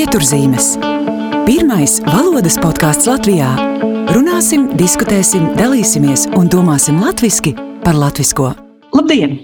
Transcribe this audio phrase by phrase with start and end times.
[0.00, 0.78] Pieturzīmes.
[1.44, 3.50] Pirmais valodas podkāsts Latvijā.
[4.14, 8.46] Runāsim, diskutēsim, dalīsimies un domāsim latviešu par latviešu.
[8.96, 9.34] Labdien!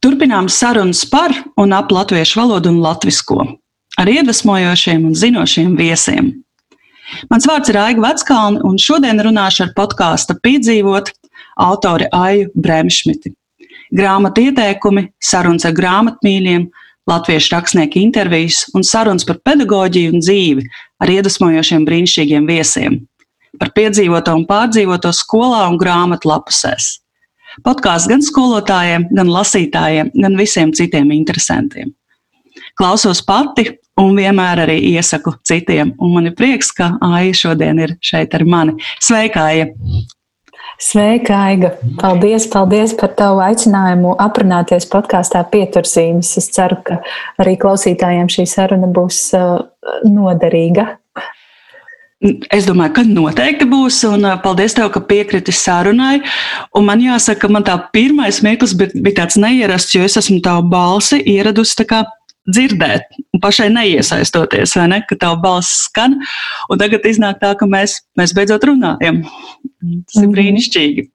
[0.00, 3.36] Turpinām sarunas par un ap latviešu valodu un latviešu
[4.00, 6.32] ar iedvesmojošiem un zinošiem viesiem.
[7.28, 11.12] Mans vārds ir Aiga Veckalna, un šodien runāšu ar podkāstu piedzīvot
[11.60, 13.36] autori Aiju Bremšmiti.
[13.92, 16.70] Grāmatu ieteikumi, sarunas ar grāmatmīļiem,
[17.08, 20.66] latviešu rakstnieku intervijas un sarunas par pedagoģiju un dzīvi
[21.02, 22.98] ar iedvesmojošiem brīnišķīgiem viesiem,
[23.58, 26.98] par piedzīvoto un pārdzīvoto skolā un grāmatu lapusēs.
[27.64, 31.90] Podkāsts gan skolotājiem, gan lasītājiem, gan visiem citiem interesantiem.
[32.78, 33.64] Klausos pati
[33.98, 38.46] un vienmēr arī iesaku citiem, un man ir prieks, ka Aija šodien ir šeit ar
[38.46, 38.76] mani.
[39.02, 39.72] Sveika, Aija!
[40.78, 41.72] Sveika, Aiga!
[41.98, 46.30] Paldies, paldies par tavu aicinājumu aprunāties podkāstā Pieturzīmes.
[46.38, 47.00] Es ceru, ka
[47.42, 49.56] arī klausītājiem šī saruna būs uh,
[50.06, 50.86] noderīga.
[52.54, 56.20] Es domāju, ka noteikti būs, un uh, paldies tev, ka piekriti sarunai.
[56.78, 60.62] Un man jāsaka, man tā pirmais mirklis bija, bija tāds neierasts, jo es esmu tavu
[60.70, 62.04] balsi ieradusi tā kā
[62.48, 66.16] dzirdēt, un pašai neiesaistoties, vai ne, ka tā balss skan.
[66.72, 69.22] Un tagad iznāk tā, ka mēs, mēs beidzot runājam.
[69.28, 70.34] Tas ir mhm.
[70.36, 71.08] brīnišķīgi.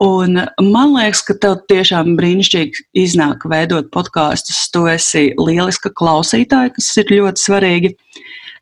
[0.00, 4.62] Un man liekas, ka tev tiešām brīnišķīgi iznāk veidot podkāstus.
[4.72, 7.90] Tu esi lieliska klausītāja, kas ir ļoti svarīgi.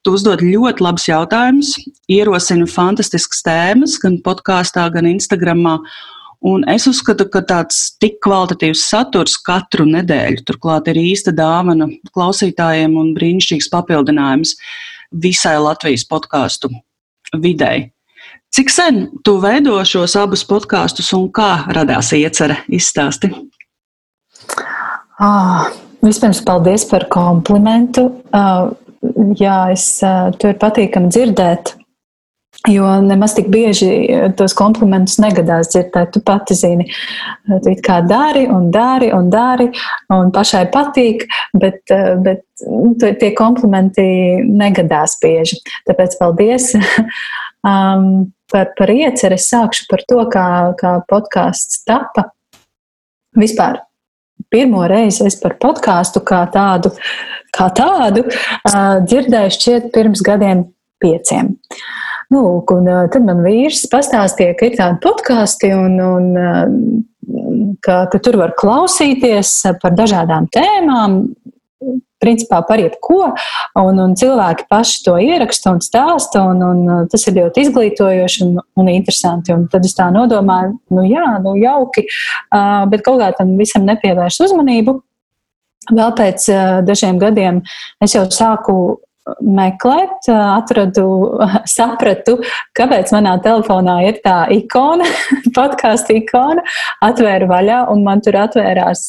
[0.02, 1.76] Tu uzdod ļoti labus jautājumus,
[2.10, 5.78] ierosini fantastiskas tēmas gan podkāstā, gan Instagramā.
[6.46, 12.94] Un es uzskatu, ka tāds tik kvalitatīvs saturs katru nedēļu, turklāt ir īsta dāvana klausītājiem
[13.00, 14.54] un brīnišķīgs papildinājums
[15.10, 16.70] visai Latvijas podkāstu
[17.42, 17.88] videi.
[18.54, 23.32] Cik sen tu veido šos abus podkāstus un kā radās iecerē izstāsti?
[25.18, 25.68] Ah,
[26.06, 28.06] vispirms, paldies par komplimentu.
[28.32, 28.70] Ah,
[29.36, 31.74] jā, es, ah, to ir patīkami dzirdēt.
[32.66, 36.10] Jo nemaz tik bieži eh, tos komplimentus negadās dzirdēt.
[36.14, 36.88] Tu pati zini,
[37.46, 39.68] tu kā dari un dari un dari,
[40.14, 41.22] un pašai patīk,
[41.54, 44.02] bet, eh, bet nu, tie komplimenti
[44.42, 45.60] negadās bieži.
[45.86, 46.72] Tāpēc paldies
[47.68, 49.38] um, par, par ieceri.
[49.38, 50.48] Es sākšu par to, kā,
[50.80, 52.26] kā podkāsts tapa.
[53.38, 53.84] Vispār
[54.50, 56.90] pirmo reizi es par podkāstu kā tādu,
[57.54, 60.66] kā tādu uh, dzirdēju šķiet pirms gadiem
[60.98, 61.54] pieciem.
[61.54, 66.26] Uh, Nu, lūk, un tad man vīrs pastāstīja, ka ir tādi podkāsti un, un
[67.84, 71.22] ka, ka tur var klausīties par dažādām tēmām.
[72.18, 73.28] Principā par jebko,
[73.78, 78.56] un, un cilvēki paši to ieraksta un stāsta, un, un tas ir ļoti izglītojoši un,
[78.82, 79.54] un interesanti.
[79.54, 82.08] Un tad es tā nodomāju, nu jā, nu jauki,
[82.90, 84.96] bet kaut kā tam visam nepievērš uzmanību.
[85.94, 86.50] Vēl pēc
[86.90, 87.62] dažiem gadiem
[88.02, 88.74] es jau sāku
[89.44, 91.06] meklēt, atradu,
[91.76, 92.38] sapratu,
[92.78, 95.06] kāpēc manā telefonā ir tā ikona,
[95.58, 96.66] podkāstu ikona,
[97.04, 99.08] atvēru vaļā un man tur atvērās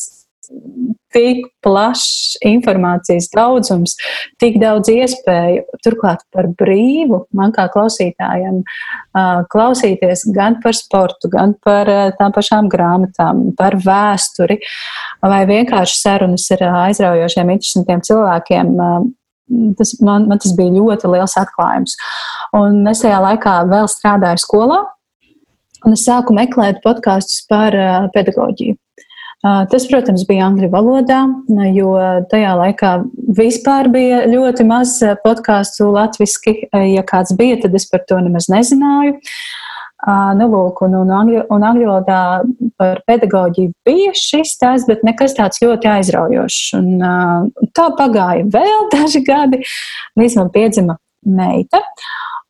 [1.14, 3.96] tik plašs informācijas daudzums,
[4.42, 8.62] tik daudz iespēju, turklāt par brīvu man kā klausītājam
[9.54, 14.60] klausīties gan par sportu, gan par tām pašām grāmatām, par vēsturi,
[15.26, 18.76] vai vienkārši sarunas ar aizraujošiem, interesantiem cilvēkiem
[19.80, 21.96] tas, man, man tas bija ļoti liels atklājums.
[22.58, 24.84] Un es tajā laikā vēl strādāju skolā,
[25.86, 28.78] un es sāku meklēt podkāstus par uh, pedagoģiju.
[29.40, 31.22] Uh, tas, protams, bija angļu valodā,
[31.72, 31.94] jo
[32.28, 32.90] tajā laikā
[33.38, 36.58] vispār bija ļoti maz podkāstu latviešu.
[36.92, 39.16] Ja kāds bija, tad es par to nemaz nezināju.
[40.08, 42.20] Nu, lūk, un, un, angļu, un angļu valodā
[42.80, 46.60] par pedagoģiju bija šis tēls, bet nekas tāds ļoti aizraujošs.
[46.78, 49.60] Un, tā pagāja vēl daži gadi,
[50.20, 50.96] līdz man piedzima
[51.28, 51.84] meita.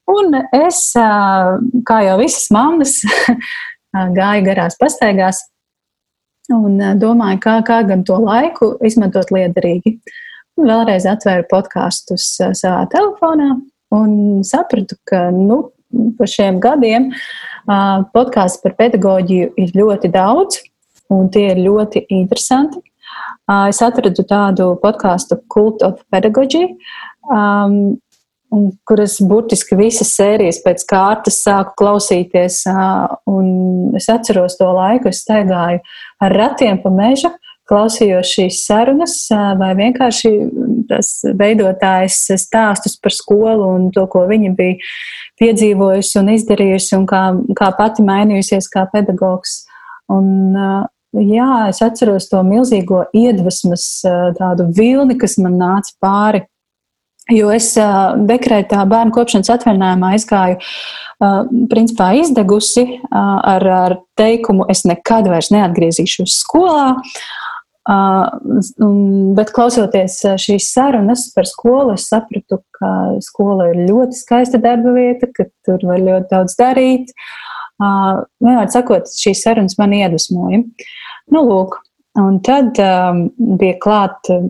[0.10, 3.00] Un es, kā jau visas mammas,
[4.20, 5.42] gāju garās pastaigās
[6.54, 9.98] un domāju, kā, kā gan to laiku izmantot liederīgi.
[10.60, 13.56] Un vēlreiz atvēru podkāstus savā telefonā
[13.96, 14.16] un
[14.46, 15.64] sapratu, ka nu,
[16.18, 17.10] pa šiem gadiem
[18.14, 20.62] podkāstu par pedagoģiju ir ļoti daudz,
[21.14, 22.82] un tie ir ļoti interesanti.
[23.70, 26.68] Es atradu tādu podkāstu Cult of Pedagogy,
[27.30, 27.98] um,
[28.90, 32.62] kuras burtiski visas sērijas pēc kārtas sāku klausīties.
[33.30, 35.82] Un es atceros to laiku, es staigāju
[36.22, 37.32] ar ratiem pa mežu,
[37.70, 39.16] klausījos šīs sarunas,
[39.60, 40.32] vai vienkārši
[40.90, 44.80] tas veidotājs stāstus par skolu un to, ko viņa bija
[45.40, 47.24] piedzīvojusi un izdarījusi, un kā,
[47.58, 49.64] kā pati mainījusies kā pedagogs.
[50.12, 50.56] Un,
[51.16, 53.90] jā, es atceros to milzīgo iedvesmas
[54.40, 56.46] tādu vilni, kas man nāca pāri.
[57.30, 57.76] Jo es
[58.26, 60.58] dekrētā bērnu kopšanas atvaļinājumā aizgāju,
[61.70, 66.96] principā izdegusi ar, ar teikumu, es nekad vairs neatgriezīšos skolā.
[69.40, 72.92] Bet klausoties šīs sarunas par skolu, es sapratu, ka
[73.26, 77.14] skola ir ļoti skaista darba vieta, ka tur var ļoti daudz darīt.
[77.80, 80.62] Vienmēr sakot, šīs sarunas man iedvesmoja.
[81.34, 81.80] Nu, lūk,
[82.20, 84.42] un tad bija klāta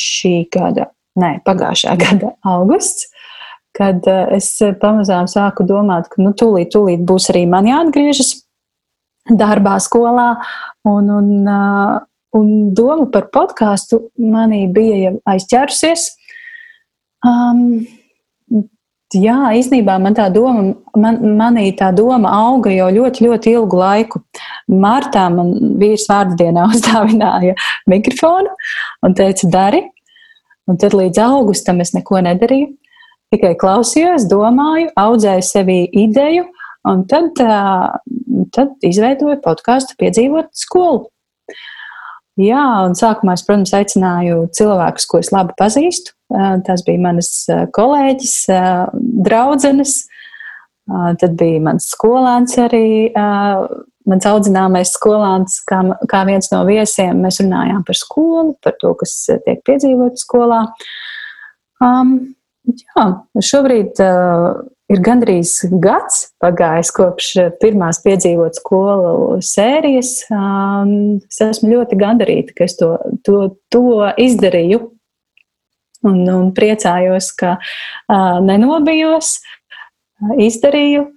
[0.00, 0.88] šī gada
[1.20, 3.08] nē, pagājušā gada augusts,
[3.76, 4.52] kad es
[4.82, 8.34] pamazām sāku domāt, ka nu, tūlīt, tūlīt būs arī man jāatgriežas
[9.30, 10.32] darbā, skolā.
[10.88, 11.28] Un, un,
[12.36, 16.06] un doma par podkāstu manī bija jau aizķērusies.
[17.26, 17.62] Um,
[19.14, 24.24] jā, īstenībā man tā doma, man, manī tā doma auga jau ļoti, ļoti ilgu laiku.
[24.70, 27.56] Martā man vīrs vārdu dienā uzdāvināja
[27.90, 28.54] mikrofonu
[29.06, 29.84] un teica, dari,
[30.70, 32.70] Un tad līdz augustam es neko nedarīju.
[33.34, 36.44] Tikai klausījos, domāju, audzēju sevī ideju,
[36.90, 37.38] un tad,
[38.54, 41.08] tad izveidoju podkāstu, piedzīvot skolu.
[42.40, 46.14] Jā, un sākumā es, protams, aicināju cilvēkus, ko es labi pazīstu.
[46.66, 47.30] Tas bija manas
[47.76, 48.34] kolēģis,
[49.26, 49.96] draudzenes,
[51.20, 53.10] tad bija mans skolēns arī
[54.08, 59.14] mans audzināmais skolāns, kā, kā viens no viesiem, mēs runājām par skolu, par to, kas
[59.44, 60.64] tiek piedzīvots skolā.
[61.84, 62.14] Um,
[62.66, 63.06] jā,
[63.50, 67.28] šobrīd uh, ir gandrīz gads pagājis kopš
[67.62, 70.16] pirmās piedzīvot skolu sērijas.
[70.34, 72.94] Um, es esmu ļoti gandarīta, ka es to,
[73.26, 74.82] to, to izdarīju.
[76.00, 81.10] Un, un priecājos, ka uh, nenobijos, uh, izdarīju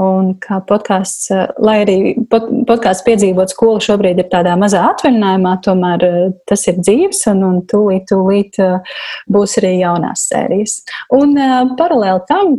[0.00, 1.96] Un kā podkāsts, eh, lai arī
[2.30, 6.14] pod, podkāsts piedzīvot skolu šobrīd ir tādā mazā atvaļinājumā, tomēr eh,
[6.48, 8.96] tas ir dzīves un, un tūlīt, tūlīt eh,
[9.28, 10.78] būs arī jaunās sērijas.
[11.18, 11.36] Un
[11.76, 12.54] paralēli tam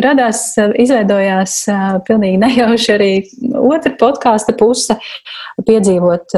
[0.00, 0.46] radās,
[0.80, 1.56] izveidojās
[2.08, 3.12] pilnīgi nejauši arī
[3.60, 4.98] otra podkāsta puse-
[5.68, 6.36] piedzīvot,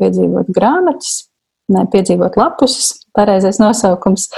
[0.00, 1.26] piedzīvot grāmatas,
[1.72, 4.28] ne piedzīvot lapus, pareizais nosaukums,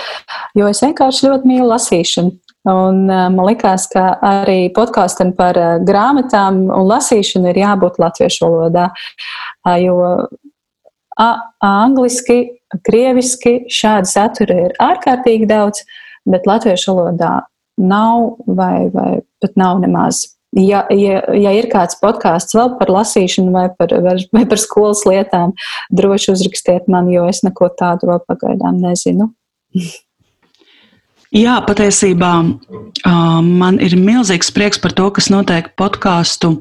[0.54, 2.38] jo es vienkārši ļoti mīlu lasīšanu.
[2.64, 8.86] Un, man liekas, ka arī podkāstam par grāmatām un lasīšanu ir jābūt latviešu valodā.
[9.82, 9.98] Jo
[11.60, 12.38] angliski,
[12.88, 15.84] krieviski šāda satura ir ārkārtīgi daudz,
[16.24, 17.34] bet latviešu valodā
[17.80, 19.10] nav vai, vai
[19.42, 20.24] pat nav nemaz.
[20.54, 25.56] Ja, ja, ja ir kāds podkāsts vēl par lasīšanu vai par, vai par skolas lietām,
[25.90, 29.32] droši uzrakstiet man, jo es neko tādu vēl pagaidām nezinu.
[31.34, 32.30] Jā, patiesībā
[33.42, 36.52] man ir milzīgs prieks par to, kas notiek podkāstu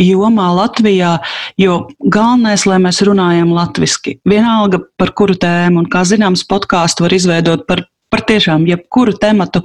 [0.00, 1.20] jomā Latvijā,
[1.60, 4.16] jo galvenais, lai mēs runājam latviešu.
[4.26, 9.62] Vienalga par kuru tēmu, un kā zināms, podkāstu var izveidot par, par tiešām jebkuru tematu,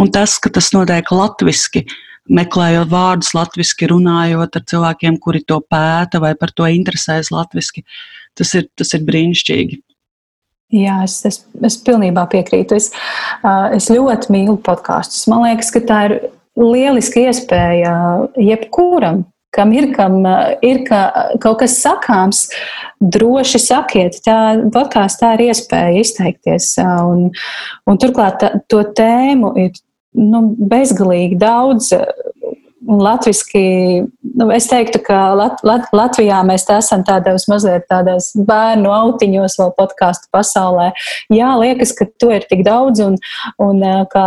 [0.00, 1.84] un tas, ka tas notiek latviešu.
[2.30, 7.82] Meklējot vārdus latviešu, runājot ar cilvēkiem, kuri to pēta vai par to interesējas latviešu,
[8.38, 9.80] tas ir, tas ir brīnišķīgi.
[10.70, 12.78] Jā, es, es, es pilnībā piekrītu.
[12.78, 12.92] Es,
[13.74, 15.26] es ļoti mīlu podkāstus.
[15.30, 16.16] Man liekas, ka tā ir
[16.60, 17.94] lieliska iespēja
[18.38, 19.24] jebkuram,
[19.54, 20.20] kam ir, kam
[20.62, 21.00] ir ka,
[21.42, 22.44] kaut kas sakāms,
[23.02, 24.20] droši sakiet.
[24.22, 24.38] Tā
[24.70, 26.76] podkāstā ir iespēja izteikties.
[26.84, 27.30] Un,
[27.90, 29.74] un turklāt tā, to tēmu ir
[30.18, 31.92] nu, bezgalīgi daudz
[32.90, 33.62] Latviski,
[34.34, 39.70] nu, es teiktu, ka Lat, Lat, Latvijā mēs esam tādos mazliet tādās bērnu autiņos vēl
[39.76, 40.88] podkāstu pasaulē.
[41.30, 43.16] Jā, liekas, ka to ir tik daudz, un,
[43.62, 44.26] un kā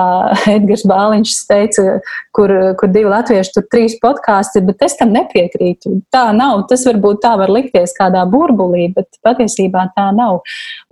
[0.55, 1.99] Edgars Bāliņš teica,
[2.35, 5.97] kur, kur divi latvieši, tur trīs podkāsti, bet es tam nepiekrītu.
[6.13, 10.39] Tā nav, tas varbūt tā var likties kādā burbulī, bet patiesībā tā nav.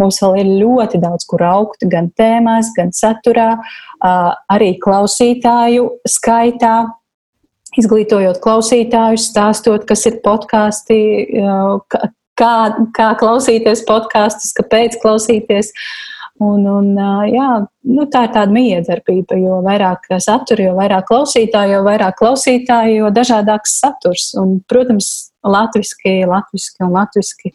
[0.01, 3.53] Mums vēl ir ļoti daudz, kur augt, gan tēmās, gan saturā,
[4.51, 6.81] arī klausītāju skaitā
[7.79, 10.97] izglītojot klausītājus, stāstot, kas ir podkāsti,
[12.39, 12.53] kā,
[12.97, 15.71] kā klausīties podkāstus, kāpēc klausīties.
[16.41, 16.87] Un, un,
[17.29, 17.49] jā,
[17.85, 19.37] nu, tā ir tāda miedarbība.
[19.37, 24.31] Jo vairāk satura, jo vairāk klausītāju, jo vairāk klausītāju, jo dažādāks saturs.
[24.41, 25.11] Un, protams,
[25.45, 27.53] latviešu, latviešu un latviešu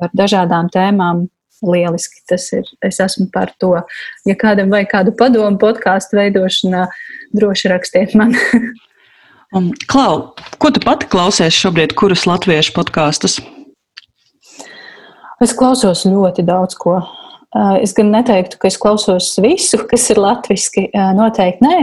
[0.00, 1.26] par dažādām tēmām
[1.62, 2.22] lieliski.
[2.28, 2.70] Tas ir.
[2.82, 3.74] Es esmu par to.
[4.26, 6.86] Ja kādam vajag kādu padomu podkāstu veidošanā,
[7.36, 8.32] droši rakstiet man.
[9.52, 13.36] Um, Klau, ko tu pati klausies šobrīd, kurus latviešu podkāstus?
[15.44, 17.02] Es klausos ļoti daudz ko.
[17.52, 20.86] Uh, es gan neteiktu, ka es klausos visu, kas ir latviešu.
[20.88, 21.80] Uh, noteikti nē.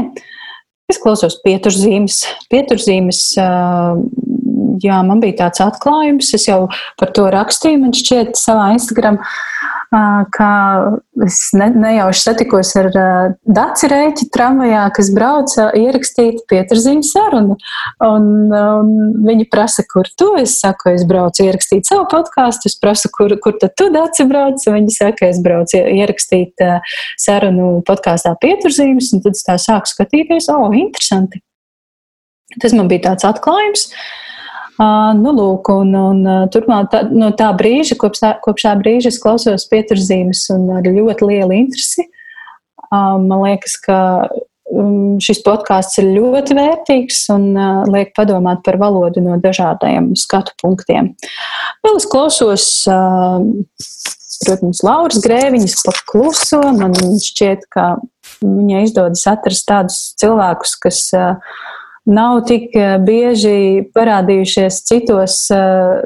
[0.90, 2.24] Es klausos pieturzīmes.
[2.50, 4.02] Pieturzīmes, uh,
[4.82, 6.34] jā, man bija tāds atklājums.
[6.34, 6.64] Es jau
[6.98, 9.22] par to rakstīju, man šķiet, savā Instagram.
[9.90, 10.54] Kā
[11.26, 12.90] es ne, nejauši satikos ar
[13.50, 17.58] Daci Rēķi tramvajā, kas brauca ierakstīt pieturziņu sarunu.
[18.06, 18.94] Un, un
[19.26, 20.32] viņi prasa, kur tu?
[20.42, 22.70] Es saku, es braucu ierakstīt savu podkāstu.
[22.70, 24.62] Es prasu, kur, kur tad tu, Daci, brauc?
[24.62, 26.62] Viņi saka, es braucu ierakstīt
[27.20, 31.42] sarunu podkāstā pieturzīmes, un tad es tā sāku skatīties, o, oh, interesanti.
[32.62, 33.90] Tas man bija tāds atklājums.
[33.90, 34.29] Uh,
[34.80, 36.20] nu, lūk, un, un
[36.54, 40.88] turpmāk, tā, no tā brīža, kopš tā, kopš tā brīža, es klausos pieturzīmes un ar
[40.88, 42.08] ļoti lielu interesi.
[42.90, 43.98] Man liekas, ka
[44.72, 47.52] um, šis podkāsts ir ļoti vērtīgs un
[47.92, 51.12] liek padomāt par valodu no dažādiem skatu punktiem.
[51.86, 52.70] Vēl es klausos,
[54.46, 56.62] protams, Lauras grēviņas par kluso.
[56.80, 57.98] Man šķiet, ka
[58.40, 61.60] viņai izdodas atrast tādus cilvēkus, kas uh,
[62.10, 66.02] nav tik eh, bieži parādījušies citos, eh,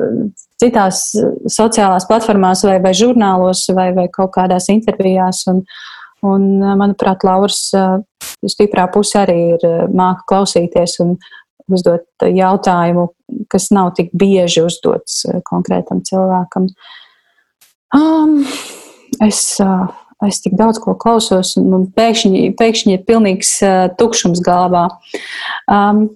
[0.61, 1.05] citās
[1.51, 5.43] sociālās platformās vai, vai žurnālos vai, vai kaut kādās intervijās.
[5.51, 5.63] Un,
[6.25, 7.61] un, eh, manuprāt, Lauras
[8.43, 11.17] stiprā puse arī ir māka klausīties un
[11.71, 13.07] uzdot jautājumu,
[13.49, 16.67] kas nav tik bieži uzdots konkrētam cilvēkam.
[17.95, 18.41] Um,
[19.23, 19.85] es uh,
[20.27, 24.89] es tik daudz ko klausos, un man pēkšņi, pēkšņi ir pilnīgs uh, tukšums galvā.
[25.71, 26.07] Um,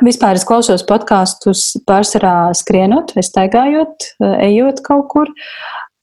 [0.00, 4.06] Vispār es klausos podkāstus pārsvarā skrienot, vai staigājot,
[4.46, 5.32] ejot kaut kur.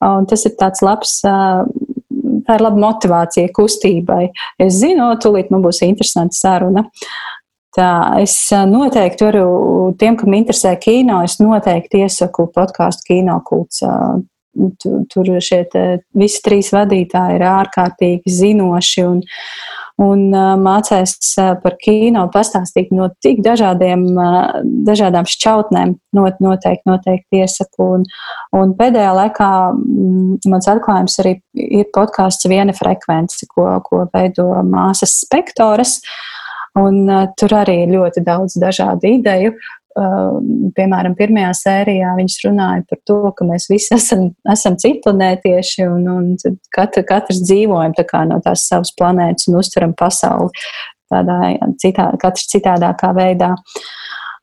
[0.04, 4.28] Un tas ir tāds labs, tā ir laba motivācija kustībai.
[4.62, 6.84] Es zinu, tūlīt man būs interesanta saruna.
[7.74, 7.90] Tā,
[8.22, 8.36] es
[8.70, 9.48] noteikti varu
[9.98, 13.82] tiem, kam interesē kino, es noteikti iesaku podkāstu kino kults.
[15.12, 15.64] Tur šie
[16.16, 19.20] visi trīs vadītāji ir ārkārtīgi zinoši un,
[20.02, 20.24] un
[20.64, 21.14] mācās
[21.62, 24.06] par kino pastāstīt no tik dažādiem,
[24.88, 25.94] dažādām šķautnēm.
[26.16, 27.90] Not, noteikti, noteikti iesaku.
[27.98, 28.08] Un,
[28.56, 29.50] un pēdējā laikā
[30.48, 35.98] mans atklājums arī ir podkāsts Viena frekvence, ko, ko veido māsas spektores.
[36.78, 39.54] Un, uh, tur arī ir ļoti daudz dažādu ideju.
[39.96, 40.36] Uh,
[40.76, 46.58] piemēram, pirmajā sērijā viņš runāja par to, ka mēs visi esam, esam citplanētieši un, un
[46.76, 50.52] katra, katrs dzīvojam tā no tās savas planētas un uztveram pasauli
[51.08, 51.38] tādā
[51.80, 53.54] citā, katrs citādākā veidā.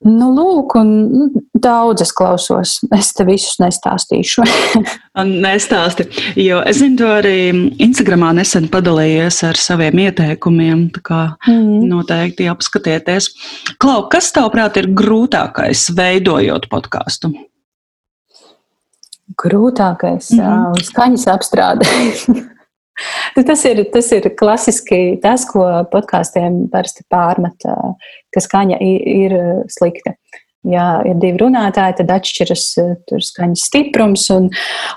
[0.03, 1.25] Nu, lūk, un nu,
[1.55, 2.75] daudz es klausos.
[2.93, 4.43] Es te visus nestāstīšu.
[5.45, 6.05] Nestāsti,
[6.43, 7.37] jo es zinu, to arī
[7.81, 10.89] Instagramā nesen padalījies ar saviem ieteikumiem.
[10.97, 11.85] Tā kā mm.
[11.91, 13.31] noteikti apskatieties.
[13.79, 17.31] Klau, kas tavuprāt ir grūtākais veidojot podkāstu?
[19.41, 20.83] Grūtākais mm -hmm.
[20.91, 21.87] skaņas apstrāde.
[23.35, 27.65] Nu, tas, ir, tas ir klasiski tas, ko podkāstiem parasti pārmet,
[28.31, 29.39] ka skaņa ir
[29.71, 30.15] slikta
[30.69, 32.65] ja ir divi runātāji, tad atšķiras
[33.29, 34.25] skaņas stiprums.
[34.33, 34.49] Un,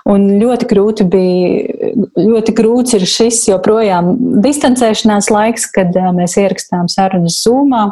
[0.08, 4.14] un ļoti grūti bija, ļoti grūts ir šis joprojām
[4.44, 7.88] distancēšanās laiks, kad mēs ierakstām sarunas zūmā.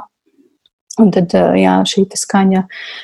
[0.96, 2.62] Un tad jā, šī skaņa,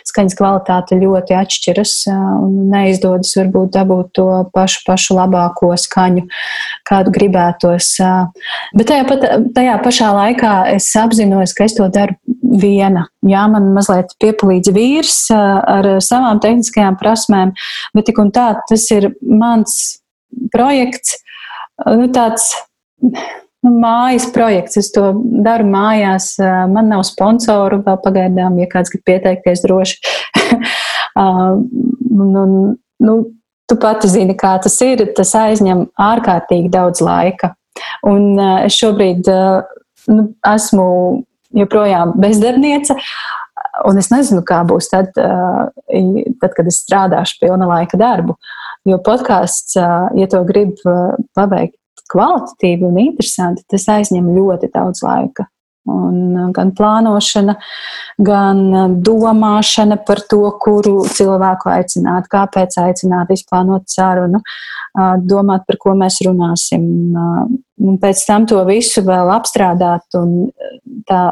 [0.08, 6.24] skaņas kvalitāte ļoti atšķiras un neizdodas varbūt dabūt to pašu, pašu labāko skaņu,
[6.88, 7.90] kādu gribētos.
[8.78, 9.26] Bet tajā, pat,
[9.58, 13.04] tajā pašā laikā es apzinos, ka es to daru viena.
[13.28, 17.52] Jā, man mazliet piepalīdz vīrs ar savām tehniskajām prasmēm,
[17.92, 19.78] bet tik un tā tas ir mans
[20.52, 21.18] projekts.
[21.84, 22.52] Nu, tāds
[23.62, 24.78] nu, mājas projekts.
[24.80, 25.12] Es to
[25.44, 26.34] daru mājās.
[26.72, 29.98] Man nav sponsoru vēl pagaidām, ja kāds grib pieteikties droši.
[31.26, 32.56] un, un,
[33.02, 33.18] nu,
[33.70, 35.04] tu pati zini, kā tas ir.
[35.16, 37.54] Tas aizņem ārkārtīgi daudz laika.
[38.06, 39.28] Un es šobrīd
[40.12, 40.88] nu, esmu
[41.56, 42.96] joprojām bezdarbniece.
[43.88, 48.36] Un es nezinu, kā būs tad, tad kad es strādāšu pilna laika darbu.
[48.88, 50.80] Jo podkāsts, ja to grib
[51.38, 51.76] paveikt
[52.12, 55.48] kvalitatīvi un interesanti, tas aizņem ļoti daudz laika.
[55.90, 57.56] Un uh, gan plānošana,
[58.22, 65.80] gan uh, domāšana par to, kuru cilvēku aicināt, kāpēc aicināt, izplānot sarunu, uh, domāt, par
[65.82, 66.84] ko mēs runāsim,
[67.82, 70.52] un pēc tam to visu vēl apstrādāt un
[71.08, 71.24] tā,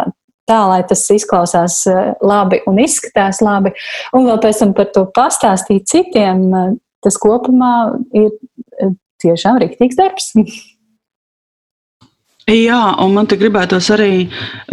[0.51, 1.85] tā, lai tas izklausās
[2.19, 3.71] labi un izskatās labi,
[4.17, 6.49] un vēl pēc tam par to pastāstīt citiem,
[7.05, 7.75] tas kopumā
[8.19, 8.35] ir
[9.23, 10.33] tiešām rīktīgs darbs.
[12.51, 14.25] Jā, un man te gribētos arī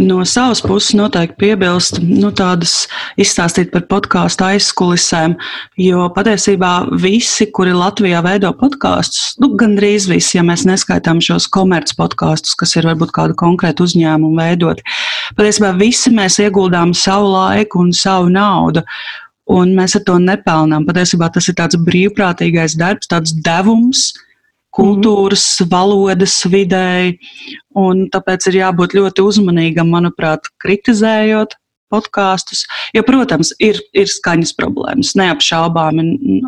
[0.02, 2.88] no savas puses noteikti piebilst, nu, tādas
[3.22, 5.36] izstāstīt par podkāstu aizkulisēm,
[5.84, 6.72] jo patiesībā
[7.04, 12.74] visi, kuri Latvijā veido podkāstus, nu, gandrīz visi, ja mēs neskaitām šos komerc podkāstus, kas
[12.80, 14.82] ir varbūt kādu konkrētu uzņēmumu veidot,
[15.38, 18.86] patiesībā visi mēs ieguldām savu laiku un savu naudu.
[19.48, 20.84] un mēs ar to nepelnām.
[20.84, 24.10] Patiesībā tas ir tāds brīvprātīgais darbs, tāds devums
[24.76, 25.70] kultūras, mm.
[25.72, 27.16] valodas videi,
[28.14, 31.56] tāpēc ir jābūt ļoti uzmanīgam, manuprāt, kritizējot
[31.94, 32.66] podkāstus.
[32.96, 36.04] Jo, protams, ir, ir skaņas problēmas, neapšaubām,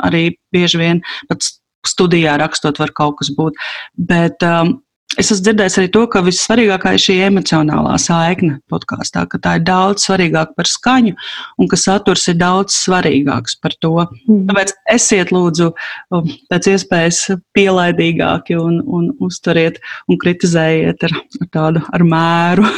[0.07, 1.47] arī bieži vien pat
[1.87, 3.57] studijā rakstot var kaut kas būt.
[3.95, 4.79] Bet um,
[5.17, 9.63] Es esmu dzirdējis arī to, ka vissvarīgākā ir šī emocionālā saikne podkāstā, ka tā ir
[9.65, 11.15] daudz svarīgāka par skaņu
[11.57, 13.95] un ka saturs ir daudz svarīgāks par to.
[14.27, 14.43] Mm.
[14.51, 17.23] Tāpēc esiet lūdzu um, pēc iespējas
[17.57, 22.69] pielaidīgāki un, un uzturiet un kritizējiet ar, ar tādu ar mēru.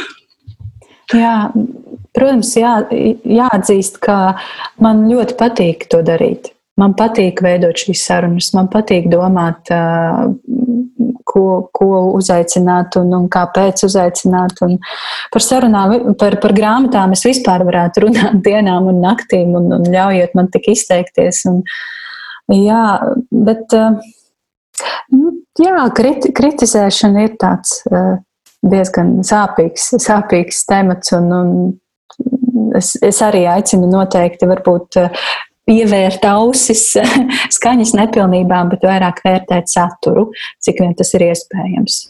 [1.12, 1.36] Jā,
[2.16, 2.78] protams, jā,
[3.28, 4.38] jāatzīst, ka
[4.80, 6.54] man ļoti patīk to darīt.
[6.80, 9.68] Man patīk veidot šīs sarunas, man patīk domāt,
[11.32, 14.62] ko, ko uzaicināt un, un kāpēc uzaicināt.
[14.66, 14.78] Un
[15.32, 20.36] par sarunām, par, par grāmatām es vispār varētu runāt dienām un naktīm, un, un ļaujiet
[20.38, 21.44] man tik izteikties.
[21.50, 21.62] Un,
[22.52, 22.82] jā,
[23.32, 23.76] bet
[25.12, 27.80] nu, jā, kriti, kritizēšana ir tāds
[28.62, 31.14] diezgan sāpīgs, sāpīgs temats.
[31.16, 35.00] Un, un es, es arī aicinu noteikti varbūt
[35.68, 36.88] pievērt ausis
[37.56, 40.30] skaņas nepilnībām, bet vairāk vērtēt saturu,
[40.62, 42.02] cik vien tas ir iespējams.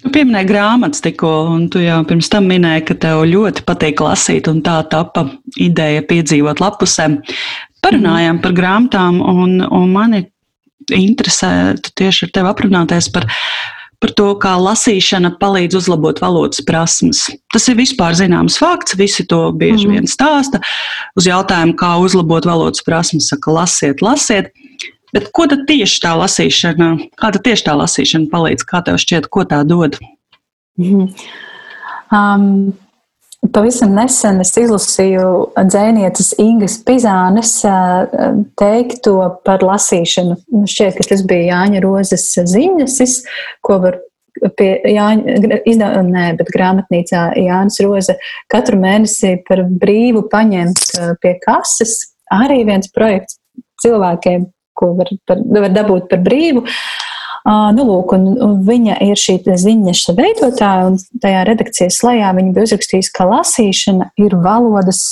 [0.00, 4.48] Tu pieminēji grāmatas tikko, un tu jau pirms tam minēji, ka tev ļoti patīk lasīt,
[4.48, 5.26] un tā tapa
[5.60, 7.18] ideja piedzīvot lapusēm.
[7.84, 10.24] Parunājām par grāmatām, un, un mani
[10.96, 13.28] interesē tieši ar tevi aprunāties par
[14.00, 17.26] par to, kā lasīšana palīdz uzlabot valodas prasmes.
[17.52, 19.96] Tas ir vispār zināms fakts, visi to bieži mm.
[19.96, 20.62] vien stāsta.
[21.20, 24.54] Uz jautājumu, kā uzlabot valodas prasmes, saka, lasiet, lasiet.
[25.14, 26.90] Bet ko tad tieši tā lasīšana,
[27.20, 28.64] kā tad tieši tā lasīšana palīdz?
[28.68, 29.98] Kā tev šķiet, ko tā dod?
[30.80, 31.10] Mm.
[32.10, 32.72] Um,
[33.40, 37.54] Pavisam nesen es izlasīju dzēnietes Ingas Pizānes
[38.60, 39.14] teikto
[39.48, 40.36] par lasīšanu.
[40.52, 43.16] Man šķiet, ka tas bija Jāņa Rozes ziņas,
[43.64, 43.98] ko var
[44.60, 48.18] pie Jāņa, izdevuma, nē, bet grāmatnīcā Jānis Roze
[48.52, 50.84] katru mēnesi par brīvu paņemt
[51.24, 51.96] pie kases.
[52.30, 53.40] Arī viens projekts
[53.82, 56.62] cilvēkiem, ko var, par, var dabūt par brīvu.
[56.62, 57.09] Uh,
[57.46, 62.68] Nu, lūk, un, un viņa ir šī ziņas veidotāja, un tajā redakcijas slēgā viņa bija
[62.68, 65.06] uzrakstījusi, ka lasīšana ir valodas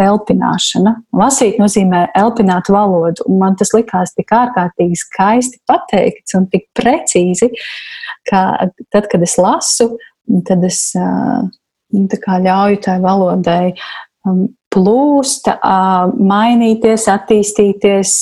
[0.00, 0.94] elpināšana.
[1.14, 7.52] Lasīt nozīmē elpināt valodu, un man tas likās tik ārkārtīgi skaisti pateikts un tik precīzi,
[8.28, 8.44] ka
[8.90, 9.94] tad, kad es lasu,
[10.48, 12.06] tad es nu,
[12.48, 13.74] ļauju tai valodai
[14.74, 15.50] plūst,
[16.18, 18.16] mainīties, attīstīties,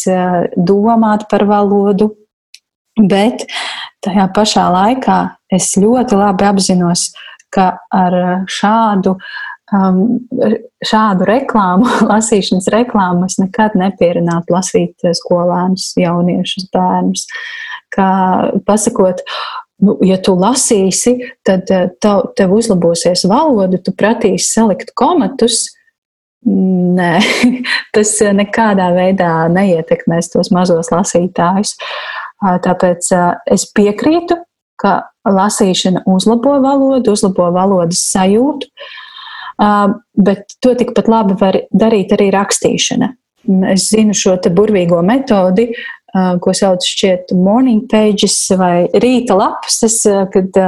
[0.58, 2.10] domāt par valodu,
[3.00, 3.46] Bet
[4.04, 5.18] tajā pašā laikā
[5.54, 7.06] es ļoti labi apzinos,
[7.52, 8.16] ka ar
[8.50, 9.14] šādu,
[9.72, 10.02] um,
[10.84, 17.26] šādu reklāmu, lasīšanas reklāmu, es nekad nepierinātu lasīt skolēnus, jauniešus, bērnus.
[17.92, 18.08] Kā
[18.68, 19.20] pasakot,
[19.84, 25.66] nu, ja tu lasīsi, tad eh, tev, tev uzlabosies valoda, tu pratīsi salikt komatus.
[26.42, 27.20] Nē,
[27.94, 31.76] tas nekādā veidā neietekmēs tos mazos lasītājus.
[32.42, 33.12] Tāpēc
[33.54, 34.40] es piekrītu,
[34.82, 38.68] ka lasīšana uzlabo valodu, uzlabo valodas sajūtu,
[40.26, 43.12] bet to tikpat labi var darīt arī rakstīšana.
[43.72, 45.68] Es zinu šo burvīgo metodi,
[46.12, 49.78] ko sauc šķiet morning pages vai rīta lapas,
[50.34, 50.58] kad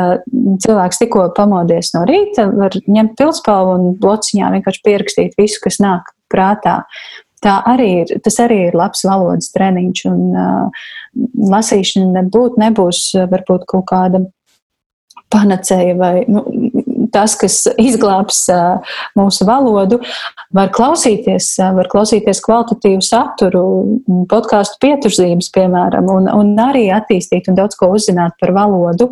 [0.64, 6.14] cilvēks tikko pamodies no rīta, var ņemt pilspalvu un blociņā vienkārši pierakstīt visu, kas nāk
[6.32, 6.80] prātā
[7.44, 10.04] tā arī ir, tas arī ir labs valodas treniņš.
[10.10, 10.86] Un, uh,
[11.54, 14.24] lasīšana nebūt, nebūs varbūt kaut kāda
[15.34, 16.44] panacēja vai nu,
[17.14, 20.00] tas, kas izglābs uh, mūsu valodu,
[20.54, 23.64] var klausīties, uh, var klausīties kvalitatīvu saturu,
[24.30, 29.10] podkāstu pieturzīmes, piemēram, un, un arī attīstīt un daudz ko uzzināt par valodu.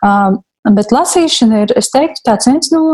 [0.00, 0.38] Uh,
[0.74, 2.84] bet lasīšana ir, es teiktu, tāds viens no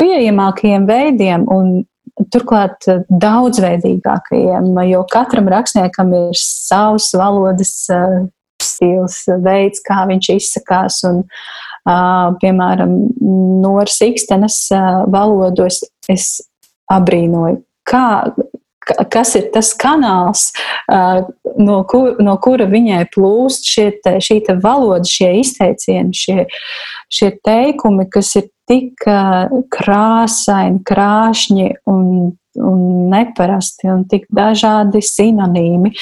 [0.00, 1.86] pieejamākajiem veidiem, un
[2.32, 8.18] turklāt eh, daudzveidīgākajiem, jo katram rakstniekam ir savs valodas eh,
[8.62, 11.02] stils, veids, kā viņš izsakās.
[11.08, 11.24] Un,
[12.40, 12.94] piemēram,
[13.62, 14.56] Noras Ikstenes
[15.12, 15.76] valodu es,
[16.10, 16.24] es
[16.90, 17.60] abrīnoju.
[17.86, 18.32] Kā,
[19.12, 20.48] kas ir tas kanāls,
[20.88, 26.48] no, kur, no kura viņai plūst šie šī valoda, šie izteicieni, šie,
[27.12, 29.06] šie teikumi, kas ir tik
[29.72, 32.08] krāsaini, krāšņi un,
[32.58, 35.94] un neparasti un tik dažādi sinonīmi.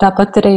[0.00, 0.54] Tāpat arī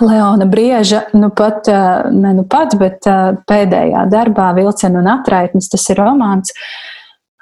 [0.00, 1.68] Leona Brieža, nu pat,
[2.12, 3.08] ne nu pat, bet
[3.48, 6.54] pēdējā darbā Vilciena un atraitnes, tas ir romāns.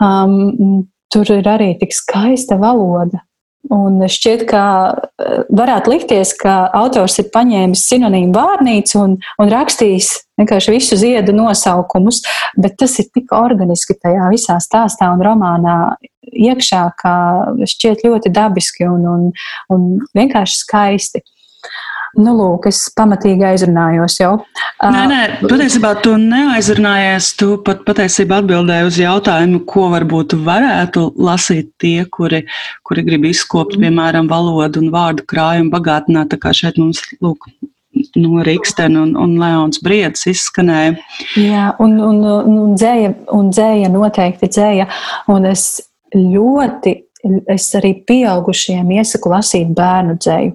[0.03, 3.23] Um, tur ir arī tik skaista valoda.
[3.73, 4.63] Un šķiet, ka
[4.95, 11.35] eh, varētu likties, ka autors ir paņēmis sinonīmu vārnīcu un, un rakstījis vienkārši visu ziedu
[11.35, 12.23] nosaukumus,
[12.61, 15.79] bet tas ir tik organiski tajā visā stāstā un romānā
[16.27, 17.15] iekšā, ka
[17.65, 19.27] šķiet ļoti dabiski un, un,
[19.73, 21.25] un vienkārši skaisti.
[22.17, 24.33] Nu, lūk, es pamatīgi aizrunājos jau.
[24.81, 27.31] Nē, nē, patiesībā tu neaizrunājies.
[27.41, 32.43] Tu pat patiesībā atbildēji uz jautājumu, ko varbūt varētu lasīt tie, kuri,
[32.87, 33.85] kuri grib izkopt, mm.
[33.85, 36.33] piemēram, valodu un vārdu krājumu bagātināt.
[36.33, 37.51] Tā kā šeit mums, lūk,
[38.17, 40.97] no Rīgstena un, un Leons Briedis izskanēja.
[41.41, 44.89] Jā, un, un, un, dzēja, un dzēja noteikti dzēja.
[45.33, 45.69] Un es
[46.17, 46.97] ļoti,
[47.53, 50.55] es arī pieaugušiem iesaku lasīt bērnu dzēju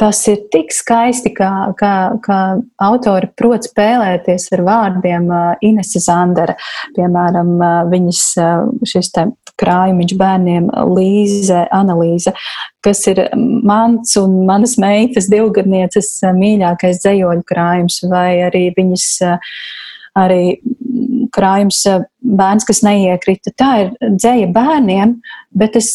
[0.00, 1.92] tas ir tik skaisti, kā, kā,
[2.24, 2.38] kā
[2.82, 5.28] autori prot spēlēties ar vārdiem.
[5.64, 6.56] Inese Zandera,
[6.96, 7.54] piemēram,
[7.92, 8.24] viņas
[8.88, 9.28] šis te
[9.62, 12.32] krājumiņš bērniem Līze, Analīze,
[12.82, 19.08] kas ir mans un manas meitas divgadnieces mīļākais dzējoļu krājums, vai arī viņas
[20.18, 20.42] arī
[21.34, 23.52] krājums eh, bērns, kas neiekrita.
[23.58, 25.16] Tā ir dzēja bērniem,
[25.58, 25.90] bet es,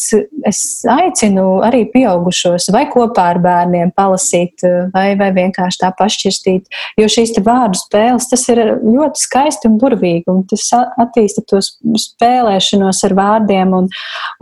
[0.46, 0.60] es
[0.92, 6.68] aicinu arī pieaugušos vai kopā ar bērniem palasīt, eh, vai, vai vienkārši tā pašķirstīt.
[7.00, 13.04] Jo šīs vārdu spēles, tas ir ļoti skaisti un burvīgi, un tas attīsta to spēlēšanos
[13.08, 13.92] ar vārdiem, un,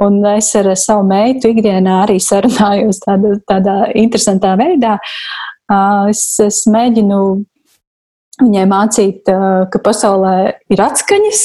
[0.03, 4.97] un es ar savu meitu ikdienā arī sarunājos tādā, tādā interesantā veidā.
[6.07, 7.19] Es, es mēģinu
[8.42, 9.29] viņai mācīt,
[9.72, 10.35] ka pasaulē
[10.72, 11.42] ir atskaņas.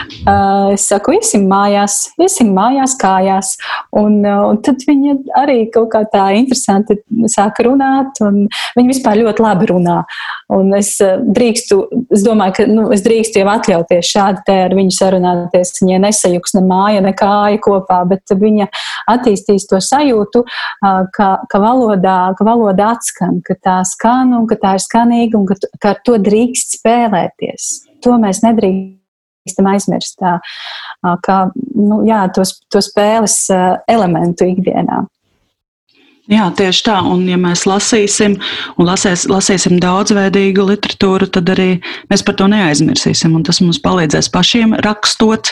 [0.74, 3.56] es saku, iesim mājās, iesim mājās, kājās.
[3.98, 8.46] Un, un tad viņa arī kaut kā tā interesanti sāka runāt, un
[8.78, 9.98] viņa vispār ļoti labi runā.
[10.52, 11.80] Un es drīkstu,
[12.14, 15.74] es domāju, ka nu, es drīkstu jau atļauties šādi te ar viņu sarunāties.
[15.82, 18.68] Viņai nesajuks ne māja, ne kāja kopā, bet viņa
[19.10, 20.44] attīstīs to sajūtu,
[21.16, 25.48] ka, ka, valodā, ka valoda atskan, ka tā skan un ka tā ir skanīga un
[25.48, 27.70] ka, ka ar to to drīkst spēlēties.
[28.04, 30.36] To mēs nedrīkstam aizmirst, tā,
[31.24, 33.46] kā nu, jā, to, to spēles
[33.90, 35.02] elementu ikdienā.
[36.30, 37.00] Jā, tieši tā.
[37.02, 38.36] Un, ja mēs lasīsim
[38.78, 41.74] un lasēs, lasīsim daudzveidīgu literatūru, tad arī
[42.12, 43.34] mēs par to neaizmirsīsim.
[43.46, 45.50] Tas mums palīdzēs pašiem rakstot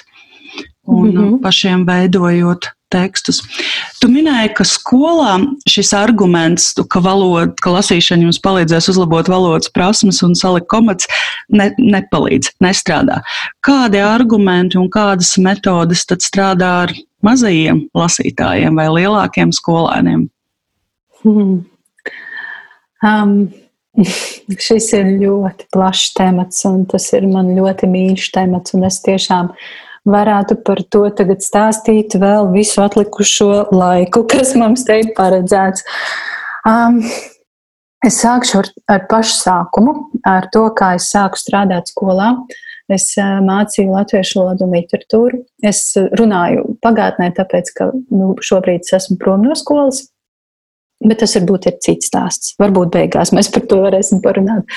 [0.86, 1.40] un mm -hmm.
[1.42, 3.40] pašiem veidojot tekstus.
[4.00, 5.36] Tu minēji, ka skolā
[5.70, 11.08] šis arguments, ka, valoda, ka lasīšana jums palīdzēs uzlabot valodas prasmes un salikt komats,
[11.52, 13.20] ne, nepalīdz, nestrādā.
[13.66, 16.94] Kādi argumenti un kādas metodes tad strādā ar
[17.26, 20.28] mazajiem lasītājiem vai lielākiem skolēniem?
[21.22, 21.58] Hmm.
[23.04, 23.36] Um,
[24.66, 28.76] šis ir ļoti plašs temats, un tas ir man ļoti mīļš temats.
[28.90, 29.70] Es tiešām uh,
[30.08, 35.84] varētu par to tagad stāstīt vēl visu atlikušo laiku, kas mums te ir paredzēts.
[36.68, 37.00] Um,
[38.06, 39.96] es sākšu ar, ar pašu sākumu,
[40.28, 42.34] ar to, kā es sāku strādāt skolā.
[42.90, 45.44] Es mācīju latviešu valodu un literatūru.
[45.62, 50.08] Es runāju pagātnē, tāpēc, ka nu, šobrīd es esmu prom no skolas.
[51.00, 52.54] Bet tas varbūt ir cits stāsts.
[52.60, 54.68] Varbūt beigās mēs par to varēsim parunāt.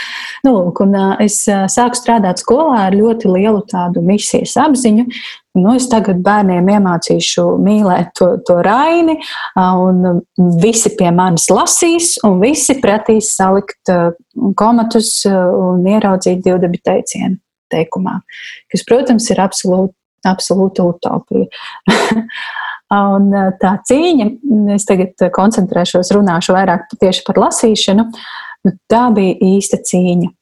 [0.47, 5.03] Nu, un, es sāku strādāt skolā ar ļoti lielu tādu misijas apziņu.
[5.59, 9.19] Nu, es tagad bērniem iemācīšu mīlēt to, to raini,
[9.59, 10.23] un
[10.63, 13.91] visi pie manis lasīs, un visi pratīs salikt
[14.57, 17.37] komatus un ieraudzīt divdebi teicienu
[17.73, 18.19] teikumā,
[18.71, 19.95] kas, protams, ir absolūti,
[20.29, 21.49] absolūta utopija.
[22.91, 24.29] Un eh, tā cīņa,
[24.75, 28.07] es tagad koncentrēšos, runāšu vairāk tieši par lasīšanu,
[28.67, 30.33] nu, tā bija īsta cīņa.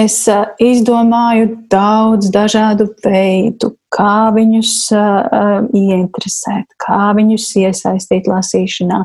[0.00, 9.00] Es eh, izdomāju daudz dažādu veidu, kā viņus uh, ieinteresēt, kā viņus iesaistīt lasīšanā.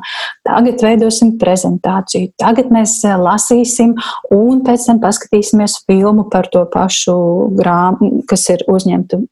[0.46, 3.96] Tagad veidosim prezentāciju, tagad mēs lasīsim,
[4.30, 7.18] un pēc tam paskatīsimies filmu par to pašu
[7.58, 9.24] grāmatu, kas ir uzņemta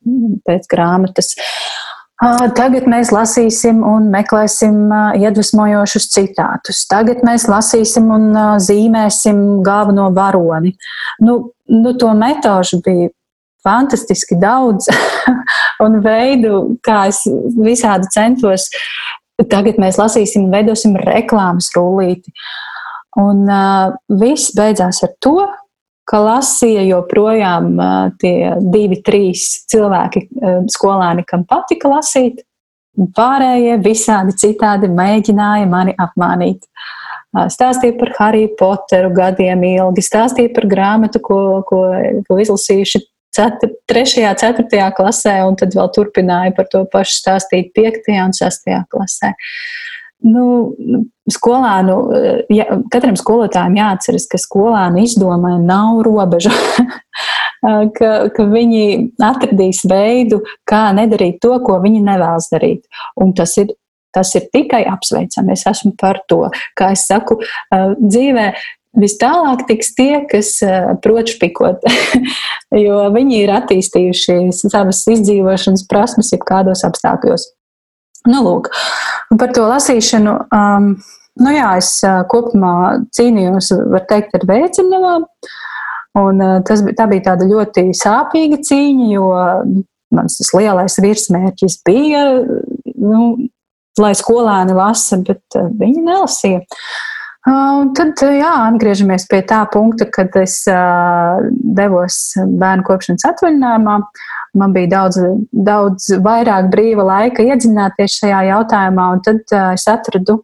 [0.50, 1.36] pēc grāmatas.
[1.38, 1.83] Uh,
[2.22, 6.84] Tagad mēs lasīsim un meklēsim iedvesmojošus citātus.
[6.88, 8.30] Tagad mēs lasīsim un
[8.62, 10.76] zīmēsim galveno varoni.
[11.26, 13.10] Nu, nu, to metožu bija
[13.64, 14.88] fantastiski daudz
[15.84, 17.24] un veidu, kā es
[17.58, 18.70] visādi centos.
[19.50, 22.32] Tagad mēs lasīsim un veidosim reklāmas rullīti.
[23.20, 25.36] Un uh, viss beidzās ar to,
[26.10, 27.70] ka lasīja joprojām
[28.22, 30.28] tie divi, trīs cilvēki,
[30.74, 32.44] skolēni, kam patika lasīt,
[33.00, 36.68] un pārējie visādi citādi mēģināja mani apmānīt.
[37.34, 41.88] Stāstīja par Harry Potteru gadiem ilgi, stāstīja par grāmatu, ko, ko,
[42.28, 43.02] ko izlasījuši
[43.34, 44.36] 4, 3.
[44.38, 44.92] 4.
[44.94, 48.12] klasē, un tad vēl turpināju par to pašu stāstīt 5.
[48.22, 48.70] un 6.
[48.94, 49.34] klasē.
[50.24, 50.46] Nu,
[51.32, 51.98] skolānu,
[52.54, 56.54] ja, katram skolotājam jāatceras, ka skolānu izdomai nav robeža.
[57.98, 58.84] ka, ka viņi
[59.24, 62.86] atradīs veidu, kā nedarīt to, ko viņi nevēlas darīt.
[63.20, 63.74] Un tas ir
[64.14, 65.56] Tas ir tikai apsveicami.
[65.56, 66.44] Es esmu par to.
[66.78, 67.40] Kā es saku,
[67.74, 68.46] dzīvē
[69.02, 70.60] vis tālāk tiks tie, kas
[71.02, 71.82] prot špikot,
[72.86, 77.50] jo viņi ir attīstījuši savas izdzīvošanas prasmes jau kādos apstākļos.
[78.30, 78.70] Nu, lūk,
[79.40, 80.36] par to lasīšanu.
[80.56, 80.94] Um,
[81.44, 81.96] nu jā, es
[82.32, 85.28] kopumā cīnījos, var teikt, ar veicinājumu.
[86.22, 89.32] Un tas, tā bija tāda ļoti sāpīga cīņa, jo
[90.14, 92.22] mans lielais virsmērķis bija
[93.04, 93.24] nu,
[94.00, 96.62] lai skolēni lasa, bet eh, viņi nelasīja.
[97.50, 103.98] Un tad, jā, atgriežamies pie tā punkta, kad es uh, devos bērnu kopšanas atvaļinājumā.
[104.54, 105.18] Man bija daudz,
[105.50, 110.44] daudz vairāk brīva laika iedziļināties šajā jautājumā, un tad uh, es atradu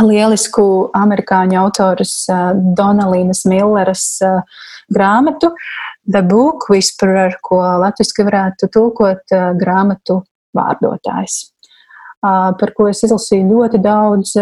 [0.00, 0.64] lielisku
[0.96, 4.40] amerikāņu autoras uh, Donalīnas Milleras uh,
[4.88, 5.52] grāmatu
[6.10, 10.22] The Book Whisperer, ko latviski varētu tulkot uh, grāmatu
[10.56, 11.49] vārdotājs
[12.20, 14.34] par ko es izlasīju ļoti daudz,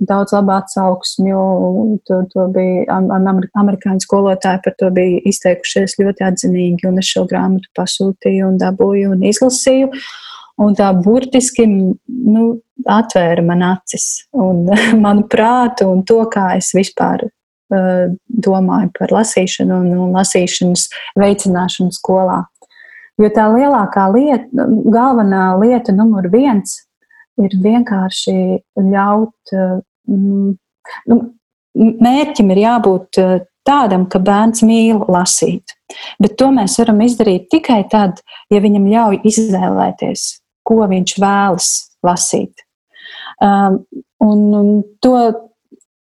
[0.00, 1.40] daudz labu atsauksmju.
[2.08, 7.68] To, to bija amerikāņu skolotāji par to bija izteikušies ļoti atzinīgi, un es šo grāmatu
[7.76, 9.92] pasūtīju un dabūju un izlasīju.
[10.64, 12.44] Un tā burtiski nu,
[12.88, 14.64] atvēra man acis un
[15.04, 18.06] manu prātu un to, kā es vispār uh,
[18.48, 20.88] domāju par lasīšanu un, un lasīšanas
[21.20, 22.46] veicināšanu skolā.
[23.20, 26.85] Jo tā lielākā lieta, galvenā lieta numur viens
[27.42, 28.36] ir vienkārši
[28.80, 29.56] ļaut.
[30.06, 30.54] Mm,
[31.10, 31.18] nu,
[31.76, 35.74] mērķim ir jābūt eh, tādam, ka bērns mīl lasīt.
[36.22, 38.22] Bet to mēs varam izdarīt tikai tad,
[38.52, 40.26] ja viņam ļauj izvēlēties,
[40.66, 41.70] ko viņš vēlas
[42.06, 42.64] lasīt.
[43.42, 43.82] Um,
[44.24, 44.68] un, un
[45.04, 45.16] to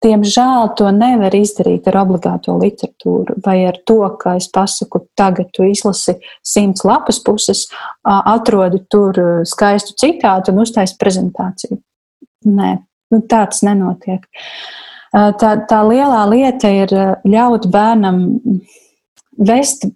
[0.06, 5.65] Diemžēl to nevar izdarīt ar obligāto literatūru vai ar to, ka es pasaku, tagad tu
[5.65, 7.65] izlasi simts lapas puses,
[8.06, 9.18] atrodi tur
[9.50, 11.80] skaistu citātu un uztaisi prezentāciju.
[12.46, 12.72] Nē,
[13.13, 14.28] nu, tāds nenotiek.
[15.15, 16.94] Tā, tā lielā lieta ir
[17.26, 18.22] ļaut bērnam
[19.41, 19.88] vest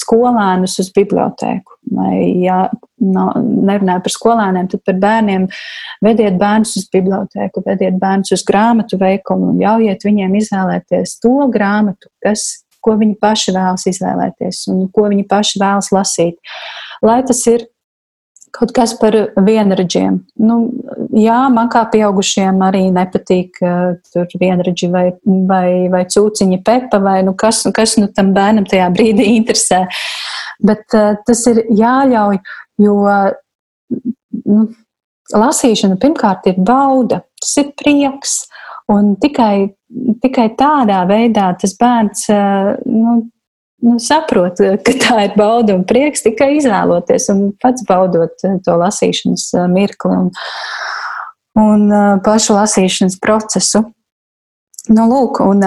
[0.00, 1.71] skolēnus uz bibliotēku.
[1.92, 2.68] Vai, ja
[3.02, 5.48] nerunāju par skolēniem, tad par bērniem.
[6.04, 12.08] Vediet bērnus uz bibliotēku, vediet bērnus uz grāmatu veikalu un ļaujiet viņiem izvēlēties to grāmatu,
[12.22, 16.54] kas, ko viņi paši vēlas izvēlēties un ko viņi paši vēlas lasīt.
[17.02, 17.66] Lai tas ir
[18.52, 20.18] kaut kas par vienradžiem.
[20.44, 20.56] Nu,
[21.16, 27.18] jā, man kā pieaugušiem arī nepatīk uh, tur vienradži vai, vai, vai cūciņa pepa vai
[27.26, 29.86] nu kas, kas nu tam bērnam tajā brīdī interesē.
[30.62, 32.38] Bet uh, tas ir jāļauj,
[32.82, 32.96] jo
[34.46, 34.64] nu,
[35.32, 38.42] lasīšana pirmkārt ir bauda, tas ir prieks.
[38.92, 39.72] Un tikai,
[40.20, 43.14] tikai tādā veidā tas bērns uh, nu,
[43.86, 48.76] nu, saprot, ka tā ir bauda un prieks tikai izvēloties un pats baudot eh, to
[48.82, 50.30] lasīšanas mirkli un,
[51.62, 51.84] un
[52.26, 53.84] pašu lasīšanas procesu.
[54.90, 55.62] Nu, lūk, un,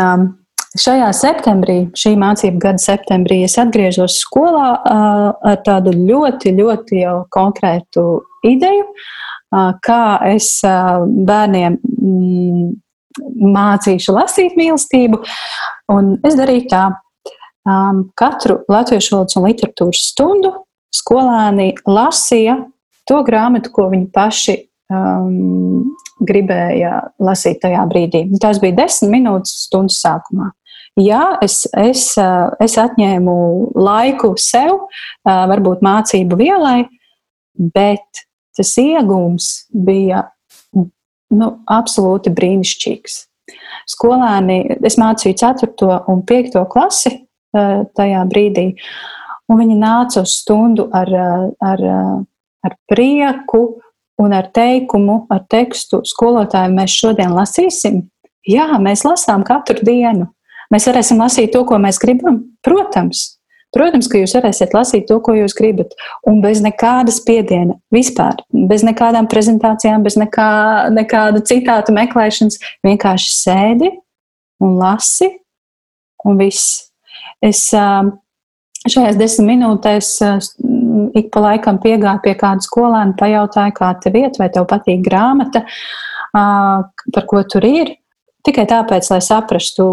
[0.76, 8.04] Šajā septembrī, šī mācību gada septembrī, es atgriežos skolā ar tādu ļoti, ļoti jau konkrētu
[8.44, 8.84] ideju,
[9.86, 12.68] kā es bērniem mm,
[13.56, 15.22] mācīšu lasīt mīlestību.
[15.96, 16.84] Un es darīju tā,
[17.64, 20.52] um, katru latviešu valodas un literatūras stundu
[20.96, 22.60] skolēni lasīja
[23.08, 24.58] to grāmatu, ko viņi paši
[24.92, 28.26] um, gribēja lasīt tajā brīdī.
[28.42, 30.52] Tas bija desmit minūtes stundas sākumā.
[30.96, 32.06] Jā, es, es,
[32.64, 33.36] es atņēmu
[33.76, 34.86] laiku sev,
[35.28, 36.86] varbūt mācību vielai,
[37.56, 38.24] bet
[38.56, 40.24] tas iegūms bija
[41.36, 43.18] nu, absolūti brīnišķīgs.
[43.92, 46.00] Skolēni, es mācīju 4.
[46.12, 46.62] un 5.
[46.72, 47.12] klasi,
[47.52, 48.70] tajā brīdī.
[49.52, 51.12] Un viņi nāca uz stundu ar,
[51.62, 51.84] ar,
[52.66, 53.66] ar prieku
[54.22, 56.02] un ar teikumu, ar tekstu.
[56.08, 58.02] Skolotāji, mēs šodien lasīsim.
[58.48, 60.32] Jā, mēs lasām katru dienu.
[60.74, 62.44] Mēs varēsim lasīt to, ko mēs gribam.
[62.66, 63.36] Protams,
[63.76, 65.92] Protams, ka jūs varēsiet lasīt to, ko jūs gribat,
[66.30, 68.38] un bez nekāda spiediena vispār,
[68.70, 70.48] bez nekādām prezentācijām, bez nekā,
[70.96, 72.56] nekāda citātu meklēšanas.
[72.88, 73.92] Vienkārši sēdi
[74.64, 75.28] un lasi,
[76.24, 76.86] un viss.
[77.44, 80.14] Es šajās desmit minūtēs
[81.20, 85.66] ik pa laikam piegāju pie kāda skolēna, pajautāju, kā tev iet, vai tev patīk grāmata,
[86.32, 87.92] par ko tur ir.
[88.46, 89.86] Tikai tāpēc, lai saprastu,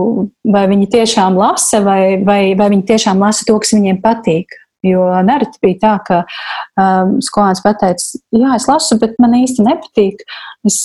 [0.45, 4.59] vai viņi tiešām lasa, vai, vai, vai viņi tiešām lasa to, kas viņiem patīk.
[4.83, 10.25] Jo nereti bija tā, ka um, skolēns pateica, jā, es lasu, bet man īsti nepatīk.
[10.67, 10.79] Es,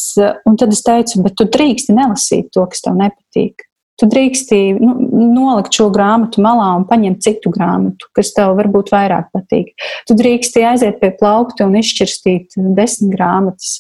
[0.46, 3.66] un tad es teicu, bet tu drīksti nelasīt to, kas tev nepatīk.
[3.98, 4.94] Tu drīksti nu,
[5.34, 9.74] nolikt šo grāmatu malā un paņemt citu grāmatu, kas tev varbūt vairāk patīk.
[10.06, 13.80] Tu drīksti aiziet pie plaukta un izšķirstīt desmit grāmatas.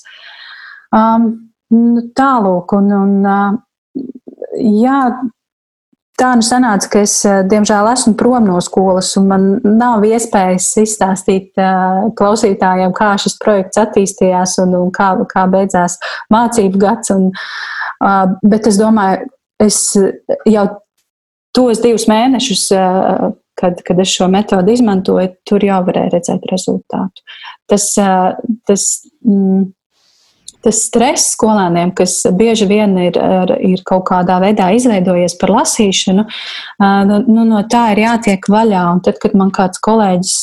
[0.90, 1.30] Um,
[1.70, 3.62] nu, tālūk, un, un uh,
[4.58, 5.00] jā,
[6.18, 10.72] Tā nu sanāca, ka es, eh, diemžēl, esmu prom no skolas, un man nav iespējas
[10.82, 16.00] izstāstīt uh, klausītājiem, kā šis projekts attīstījās un, un kā, kā beidzās
[16.34, 17.14] mācību gads.
[17.14, 19.30] Un, uh, bet es domāju,
[19.62, 19.78] es
[20.50, 20.66] jau
[21.54, 22.66] tos divus mēnešus,
[23.58, 27.26] kad, kad es šo metodi izmantoju, tur jau varēju redzēt rezultātu.
[27.70, 27.92] Tas,
[28.70, 28.90] tas
[29.26, 29.64] mm,
[30.68, 33.18] tas stress skolēniem, kas bieži vien ir,
[33.64, 36.26] ir kaut kādā veidā izveidojies par lasīšanu,
[37.08, 38.84] nu, nu, no tā ir jātiek vaļā.
[38.92, 40.34] Un tad, kad man kāds kolēģis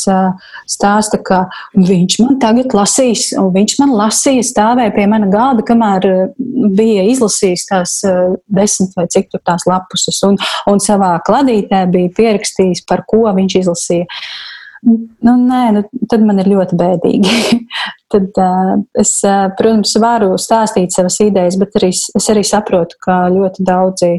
[0.74, 1.44] stāsta, ka
[1.76, 6.08] viņš man tagad lasīs, un viņš man lasīja, stāvēja pie mana galda, kamēr
[6.78, 7.98] bija izlasījis tās
[8.48, 13.60] desmit vai cik tur tās lapuses, un, un savā kladītē bija pierakstījis, par ko viņš
[13.64, 14.08] izlasīja.
[14.84, 15.82] Nu, nē, nu,
[16.12, 17.60] tad man ir ļoti bēdīgi.
[18.14, 23.24] tad uh, es, uh, protams, varu stāstīt savas idejas, bet arī, es arī saprotu, ka
[23.34, 24.10] ļoti daudzi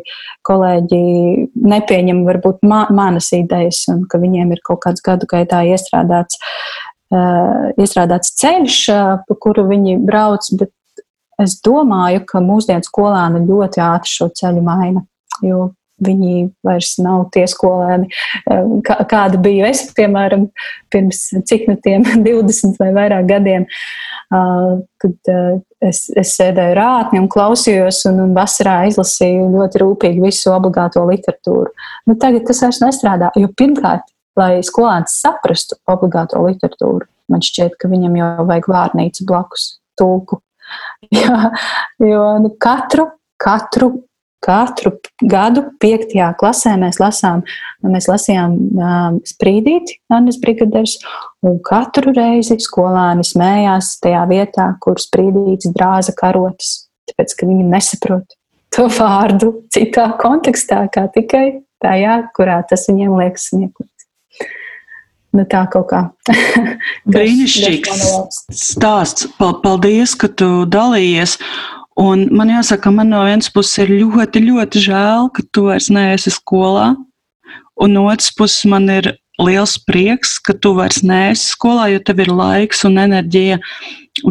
[0.46, 1.02] kolēģi
[1.74, 6.42] nepieņem varbūt ma manas idejas un ka viņiem ir kaut kāds gadu gaitā iestrādāts,
[7.16, 10.52] uh, iestrādāts ceļš, uh, pa kuru viņi brauc.
[10.60, 10.74] Bet
[11.42, 15.08] es domāju, ka mūsdienu skolēni ļoti ātri šo ceļu maina.
[15.44, 15.72] Jo
[16.04, 18.10] Viņi vairs nav tie skolēni,
[18.52, 20.50] eh, kā, kāda biju es, piemēram,
[20.92, 23.70] pirms cik no tiem 20 vai vairāk gadiem,
[25.00, 25.30] kad
[25.86, 31.72] es, es sēdēju rātni un klausījos, un, un vasarā izlasīju ļoti rūpīgi visu obligāto literatūru.
[32.10, 34.08] Nu, tagad tas vairs nestrādā, jo pirmkārt,
[34.40, 40.42] lai skolēns saprastu obligāto literatūru, man šķiet, ka viņam jau vajag vārnīcu blakus tulku.
[41.16, 41.52] Jā,
[42.02, 43.92] jo nu, katru, katru
[44.46, 44.92] Katru
[45.26, 46.14] gadu, 5.
[46.38, 47.42] klasē, mēs, lasām,
[47.82, 51.00] mēs lasījām um, sprīdīti, Annas brigadieris,
[51.46, 56.76] un katru reizi skolēni smējās tajā vietā, kur sprīdītis drāza karotes,
[57.10, 58.38] tāpēc, ka viņi nesaprot
[58.76, 61.46] to vārdu citā kontekstā, kā tikai
[61.84, 63.92] tajā, kurā tas viņiem liekas smieklīgs.
[65.36, 66.02] Nu, tā kaut kā.
[67.12, 68.04] Brīnišķīgs
[68.56, 69.28] stāsts.
[69.40, 71.36] Paldies, ka tu dalījies.
[71.96, 76.34] Un man jāsaka, man no vienas puses ir ļoti, ļoti žēl, ka tu vairs neesi
[76.34, 76.90] skolā.
[77.80, 82.20] Un no otras puses man ir liels prieks, ka tu vairs neesi skolā, jo tev
[82.24, 83.62] ir laiks un enerģija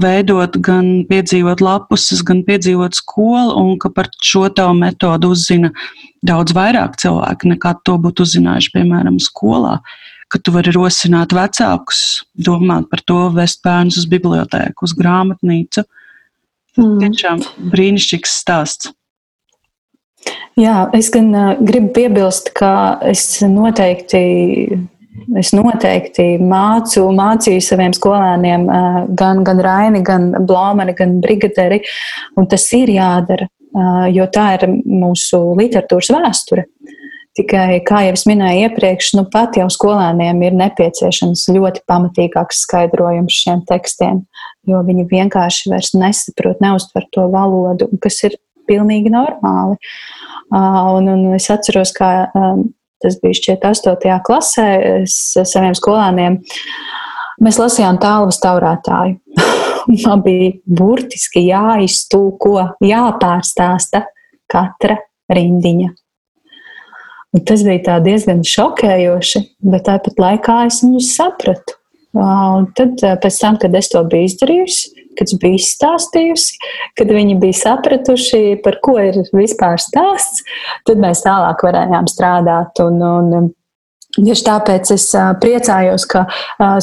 [0.00, 5.72] veidot, gan piedzīvot lapuses, gan piedzīvot skolu, un ka par šo tavu metodu uzzina
[6.24, 9.78] daudz vairāk cilvēku nekā to būtu uzzinājuši, piemēram, skolā.
[10.28, 15.84] Ka tu vari rosināt vecākus, domāt par to, vest bērnus uz bibliotēku, uz grāmatnīcu.
[15.84, 16.00] Uh,
[16.78, 16.98] Mm.
[17.04, 18.90] Tiešām brīnišķīgs stāsts.
[20.58, 24.20] Jā, es gan uh, gribu piebilst, ka es noteikti,
[25.38, 31.82] es noteikti mācu, mācīju saviem skolēniem uh, gan, gan Raini, gan Blāmani, gan Brigaderi,
[32.38, 36.68] un tas ir jādara, uh, jo tā ir mūsu literatūras vēsture.
[37.34, 43.42] Tikai, kā jau es minēju iepriekš, nu pat jau skolēniem ir nepieciešams ļoti pamatīgāks skaidrojums
[43.42, 44.22] šiem tekstiem
[44.68, 49.78] jo viņi vienkārši vairs nesaprot, neuztver to valodu, kas ir pilnīgi normāli.
[50.54, 52.10] Un, un es atceros, kā
[53.04, 54.20] tas bija šķiet 8.
[54.24, 54.68] klasē,
[55.02, 56.38] es saviem skolēniem.
[57.44, 59.18] Mēs lasījām tālvas taurētāju.
[60.06, 64.06] Man bija burtiski jāiztūko, jāpārstāsta
[64.50, 64.96] katra
[65.34, 65.90] rindiņa.
[67.34, 71.80] Un tas bija diezgan šokējoši, bet tāpat laikā es viņus sapratu.
[72.14, 76.60] Un tad, pēc tam, kad es to biju izdarījusi, kad es biju izstāstījusi,
[76.98, 80.46] kad viņi bija sapratuši, par ko ir vispār stāsts,
[80.86, 82.82] tad mēs tālāk varējām strādāt.
[82.86, 83.52] Un, un,
[84.14, 85.08] Tieši tāpēc es
[85.42, 86.22] priecājos, ka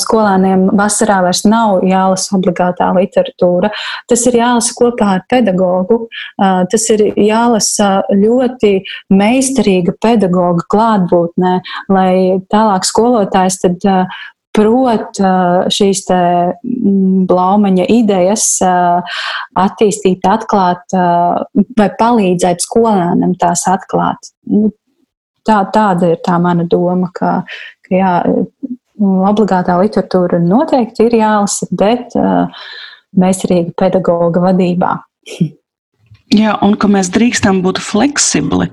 [0.04, 3.70] skolēniem vasarā vairs nav jālasa obligātā literatūra.
[4.12, 6.01] Tas ir jālasa kopā ar pedagogu.
[6.36, 8.74] Tas ir jālasa ļoti
[9.16, 11.53] meistarīga pedagoga klātbūtnē,
[11.95, 12.14] lai
[12.51, 13.88] tālāk skolotājs tad
[14.56, 15.20] prot
[15.72, 20.95] šīs mm, blaumaņa idejas attīstīt, atklāt
[21.80, 24.34] vai palīdzēt skolēnam tās atklāt.
[24.52, 24.74] Nu,
[25.47, 27.41] tā, tāda ir tā mana doma, ka,
[27.88, 28.12] ka jā,
[29.02, 32.14] obligātā literatūra noteikti ir jālasa, bet
[33.18, 34.97] mēs rīga pedagoga vadībā.
[36.32, 38.70] Jā, un ka mēs drīkstam būt fleksibli.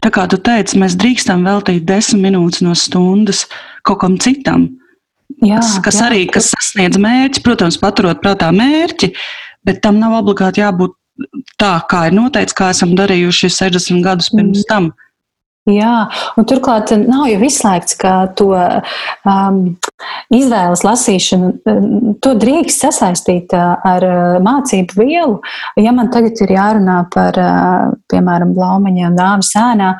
[0.00, 3.44] Tā kā tu teici, mēs drīkstam veltīt desmit minūtes no stundas
[3.84, 4.70] kaut kam citam
[5.42, 9.12] Jā, kas, jā, arī kas sasniedz mērķi, protams, paturot prātā mērķi,
[9.66, 10.96] bet tam nav obligāti jābūt
[11.60, 14.68] tā, kā ir noteikts, kā esam darījuši 60 gadus pirms mm.
[14.70, 14.92] tam.
[15.70, 19.60] Jā, un turklāt nav jau izslēgts, ka to um,
[20.34, 21.52] izvēles lasīšanu,
[22.18, 25.36] to drīkst sasaistīt uh, ar uh, mācību vielu.
[25.78, 29.92] Ja man tagad ir jārunā par, uh, piemēram, blaumaņiem nāves ēnā,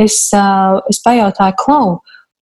[0.00, 1.98] es, es pajautāju, klau,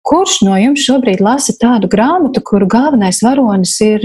[0.04, 4.04] kurš no jums šobrīd lasa tādu grāmatu, kuru galvenais varonis ir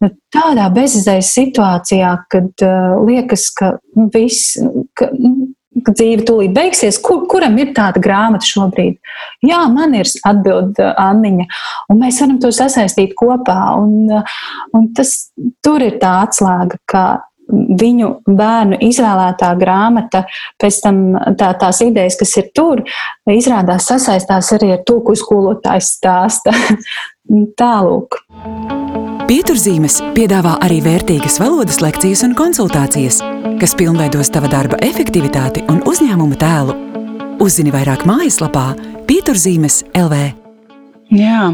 [0.00, 2.66] nu, tādā bezizējas situācijā, kad
[3.06, 4.56] liekas, ka nu, viss,
[4.96, 6.98] ka, nu, dzīve tūlīt beigsies.
[7.02, 8.98] Kur, kuram ir tāda grāmata šobrīd?
[9.46, 11.46] Jā, man ir atbild uh, Anniņa,
[11.92, 13.58] un mēs varam to sasaistīt kopā.
[13.80, 14.38] Un, uh,
[14.76, 15.30] un tas,
[15.64, 17.04] tur ir tā atslēga, ka
[17.50, 20.24] viņu bērnu izvēlētā grāmata,
[20.60, 21.00] pēc tam
[21.38, 22.82] tā, tās idejas, kas ir tur,
[23.30, 26.54] izrādās sasaistās arī ar to, ko skolotājs stāsta.
[27.60, 28.16] Tālūk.
[29.30, 33.20] Pieturzīmes piedāvā arī vērtīgas valodas lekcijas un konsultācijas,
[33.60, 36.74] kas pilnveidos tava darba efektivitāti un uzņēmuma tēlu.
[37.40, 38.72] Uzzini vairāk mājaslapā
[39.06, 40.18] Pieturzīmes LV.
[41.14, 41.52] Jā.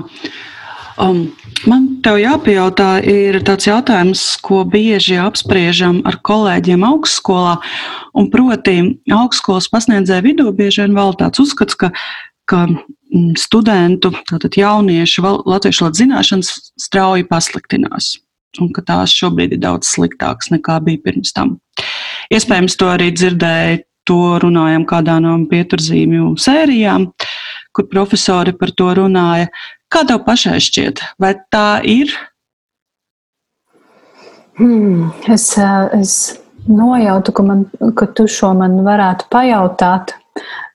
[1.01, 1.26] Um,
[1.64, 7.57] man te jāpajautā, ir tāds jautājums, ko bieži apspriežam ar kolēģiem augstskolā.
[8.32, 8.78] Proti,
[9.12, 11.92] augstskolas pasniedzēju vidū bieži vien valda tāds uzskats, ka
[12.46, 18.16] ka mm, studentu, tātad jauniešu latviešu valodas zināšanas strauji pasliktinās.
[18.62, 21.59] Un ka tās šobrīd ir daudz sliktākas nekā bija pirms tam.
[22.32, 27.11] Iespējams, to arī dzirdēju, to runājam kādā no pieturzīmju sērijām,
[27.77, 29.51] kur profesori par to runāja.
[29.93, 32.11] Kā tev pašai šķiet, vai tā ir?
[34.57, 35.51] Hmm, es,
[35.95, 36.14] es
[36.66, 37.66] nojautu, ka, man,
[37.99, 40.16] ka tu šo man varētu pajautāt.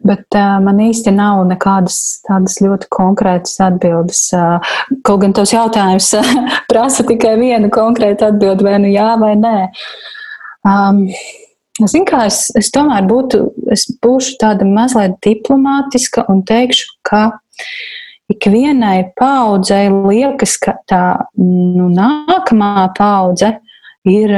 [0.02, 4.24] Bet uh, man īsti nav nekādas tādas ļoti konkrētas atbildes.
[4.34, 4.72] Uh,
[5.06, 6.08] kaut gan tos jautājums
[6.72, 9.56] prasa tikai vienu konkrētu atbildi, vai nu jā, vai nē.
[10.66, 11.04] Um,
[11.80, 17.30] Zinu, kā es, es tomēr būtu, es būšu tāda mazliet diplomātiska un teikšu, ka
[18.32, 21.06] ikvienai paudzei liekas, ka tā
[21.40, 23.56] nu, nākamā paudze
[24.08, 24.36] ir,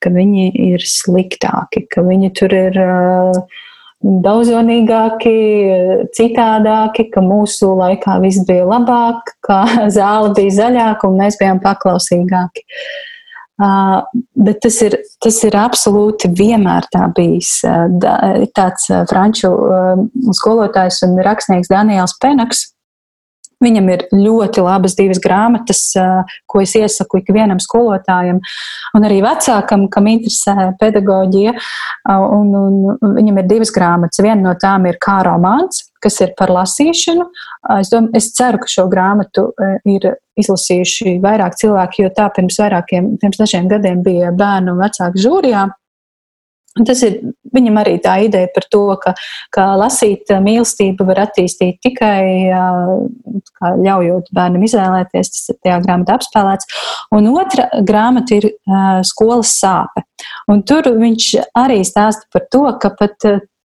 [0.00, 2.80] ka viņi ir sliktāki, ka viņi tur ir.
[2.84, 3.66] Uh,
[4.00, 5.32] daudzonīgāki,
[6.16, 9.58] citādāki, ka mūsu laikā viss bija labāk, ka
[9.96, 12.64] zāle bija zaļāka un mēs bijām paklausīgāki.
[12.64, 13.09] Uh,
[13.60, 17.58] bet tas ir, tas ir absolūti vienmēr tā bijis.
[17.66, 18.16] Uh, da,
[18.56, 20.04] tāds uh, franču uh,
[20.36, 22.68] skolotājs un rakstnieks Daniels Penaks
[23.60, 25.82] Viņam ir ļoti labas divas grāmatas,
[26.48, 28.38] ko es iesaku ikvienam skolotājam,
[28.96, 31.52] un arī vecākam, kam interesē pedagoģija.
[32.38, 34.22] Un, un viņam ir divas grāmatas.
[34.24, 37.26] Viena no tām ir kā romāns, kas ir par lasīšanu.
[37.78, 39.50] Es, dom, es ceru, ka šo grāmatu
[39.88, 45.20] ir izlasījuši vairāk cilvēki, jo tā pirms vairākiem, pirms dažiem gadiem bija bērnu un vecāku
[45.26, 45.68] žūrijā.
[46.78, 47.16] Un tas ir
[47.50, 49.12] viņam arī tā ideja par to, ka,
[49.50, 52.46] ka lasīt mīlestību var attīstīt tikai
[53.58, 55.32] ļaujot bērnam izvēlēties.
[55.34, 56.70] Tas ir tajā grāmatā apspēlēts.
[57.16, 58.46] Un otra grāmata ir
[59.08, 60.06] skolas sāpe.
[60.52, 63.26] Un tur viņš arī stāsta par to, ka pat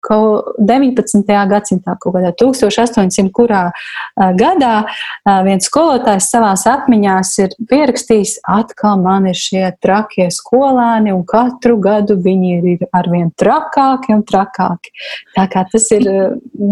[0.08, 1.28] 19.
[1.50, 3.28] gadsimtā, kaut kādā 1800.
[3.34, 3.62] kurā
[4.38, 4.72] gadā,
[5.46, 12.18] viens skolotājs savās atmiņās ir pierakstījis, atkal man ir šie trakie skolēni, un katru gadu
[12.20, 14.94] viņi ir arvien trakāki un trakāki.
[15.36, 16.08] Tā kā tas ir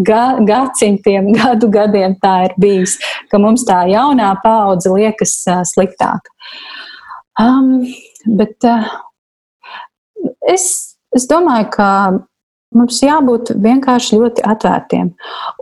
[0.06, 2.98] ga gadsimtiem, gadu gadiem tā ir bijis,
[3.30, 5.40] ka mums tā jaunā paudze liekas
[5.72, 6.34] sliktāka.
[7.38, 7.84] Um,
[8.26, 8.88] bet uh,
[10.50, 11.90] es, es domāju, ka
[12.76, 15.14] Mums jābūt vienkārši ļoti atvērtiem.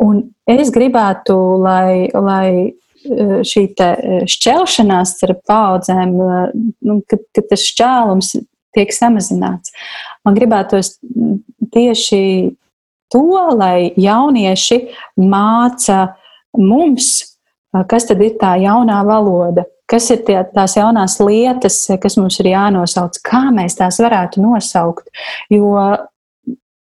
[0.02, 6.50] Un es gribētu, lai, lai eh, šī eh, šķelšanās starp paudzēm, eh,
[6.88, 8.32] nu, kad, kad tas šķēlums
[8.76, 9.72] tiek samazināts,
[10.26, 10.96] man gribētos
[11.72, 12.20] tieši
[13.14, 13.22] to,
[13.54, 14.82] lai jaunieši
[15.22, 16.16] māca
[16.59, 17.38] mums,
[17.88, 22.50] kas tad ir tā jaunā valoda, kas ir tie, tās jaunās lietas, kas mums ir
[22.50, 25.09] jānosauc, kā mēs tās varētu nosaukt.
[25.52, 25.76] Jo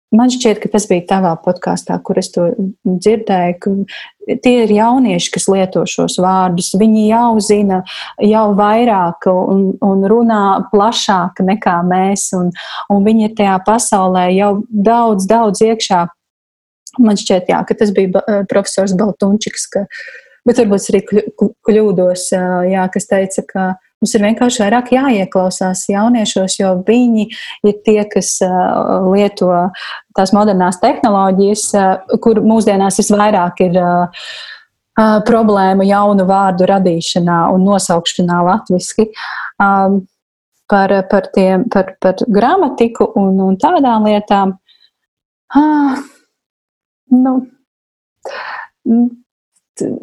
[0.08, 2.46] Man šķiet, ka tas bija tavā podkāstā, kur es to
[2.86, 6.70] dzirdēju, ka tie ir jaunieši, kas lieto šos vārdus.
[6.80, 7.82] Viņi jau zina,
[8.24, 12.48] jau vairāk un, un runā plašāk nekā mēs, un,
[12.88, 16.06] un viņi ir tajā pasaulē jau daudz, daudz iekšā.
[17.04, 19.84] Man šķiet, jā, ka tas bija profesors Baltunčiks, ka,
[20.48, 21.02] bet varbūt es arī
[21.68, 22.30] kļūdos,
[22.72, 23.68] jā, kas teica, ka
[23.98, 27.24] Mums ir vienkārši vairāk jāieklausās jauniešos, jo viņi
[27.66, 28.36] ir tie, kas
[29.10, 29.50] lieto
[30.14, 31.64] tās modernās tehnoloģijas,
[32.22, 33.80] kur mūsdienās visvairāk ir
[35.26, 39.10] problēmu jaunu vārdu radīšanā un nosaukšanā latviski.
[39.62, 40.04] Um,
[40.68, 44.54] par, par, tiem, par, par gramatiku un, un tādām lietām.
[45.56, 45.96] Ah,
[47.14, 47.34] nu,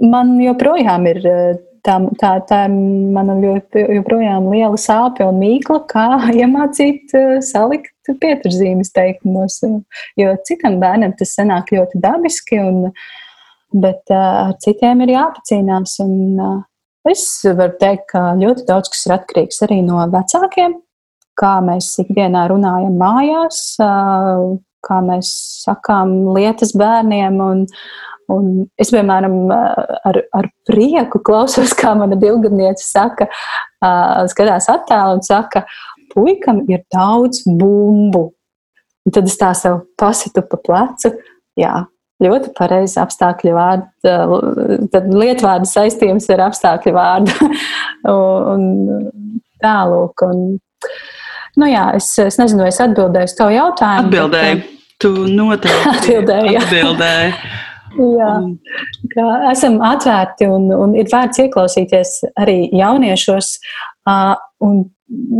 [0.01, 1.21] man joprojām ir
[1.85, 6.07] tā, tā, tā man joprojām liela sāpe un mīkla, kā
[6.41, 7.15] iemācīt
[7.45, 9.61] salikt pieturzīmes teikumos.
[10.19, 12.89] Jo citam bērnam tas sanāk ļoti dabiski, un,
[13.75, 15.99] bet ar citiem ir jāpacīnās.
[16.05, 16.63] Un,
[17.05, 20.79] Es varu teikt, ka ļoti daudz kas ir atkarīgs arī no vecākiem,
[21.37, 23.59] kā mēs ikdienā runājam mājās,
[24.85, 25.31] kā mēs
[25.65, 27.39] sakām lietas bērniem.
[27.43, 27.65] Un,
[28.33, 33.29] un es, piemēram, ar, ar prieku klausos, kā mana divgadniece saka,
[34.31, 35.65] skatās attēlu un saka,
[36.13, 38.29] puikam ir daudz bumbu.
[39.05, 41.11] Un tad es tā sev pasitu pa plecu.
[41.59, 41.83] Jā,
[42.23, 47.51] ļoti pareizi apstākļu vārdu, tad lietvārdu saistījums ar apstākļu vārdu.
[48.15, 48.65] un
[49.63, 50.25] tālūk.
[50.27, 50.45] Un,
[51.61, 54.09] nu jā, es, es nezinu, vai es atbildēju uz tavu jautājumu.
[54.09, 54.61] Atbildēju.
[54.61, 54.74] Bet,
[55.05, 56.57] tu noteikti atbildēji.
[56.63, 57.37] atbildēji.
[57.95, 58.31] Jā,
[59.13, 63.53] kā esam atvērti un, un ir vērts ieklausīties arī jauniešos.
[64.65, 64.81] Un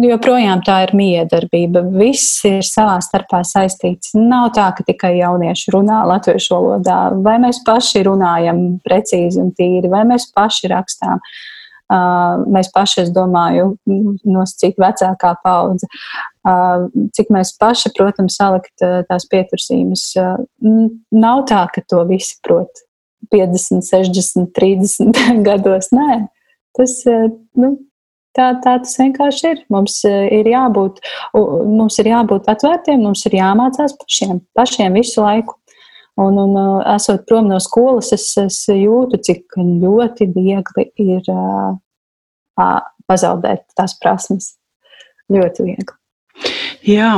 [0.05, 1.81] joprojām tā ir miedarbība.
[1.97, 4.13] Viss ir savā starpā saistīts.
[4.15, 9.91] Nav tā, ka tikai jaunieši runā latviešu valodā, vai mēs paši runājam precīzi un tīri,
[9.91, 11.19] vai mēs paši rakstām.
[11.19, 11.54] Uh,
[11.91, 13.75] mēs paši, es domāju,
[14.25, 15.89] nosacīt vecākā paudze,
[17.17, 20.11] cik mēs paši, protams, salikt tās pietursīmes.
[21.15, 22.85] Nav tā, ka to visi prot
[23.33, 25.91] 50, 60, 30 gados.
[25.95, 26.25] Nē,
[26.77, 27.75] tas nu,
[28.35, 29.59] Tā, tā tas vienkārši ir.
[29.71, 30.99] Mums ir jābūt,
[31.35, 35.55] mums ir jābūt atvērtiem, mums ir jāmācās pašiem, pašiem visu laiku.
[36.21, 41.75] Un, un eh, esot prom no skolas, es, es jūtu, cik ļoti viegli ir uh,
[43.09, 44.53] pazaudēt tās prasmes.
[45.31, 45.97] Ļoti viegli.
[46.85, 47.15] Jā,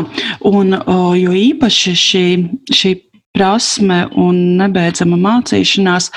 [0.48, 0.78] un
[1.20, 2.26] jo īpaši šī,
[2.72, 2.91] šī
[3.38, 6.10] prasme un nebeidzama mācīšanās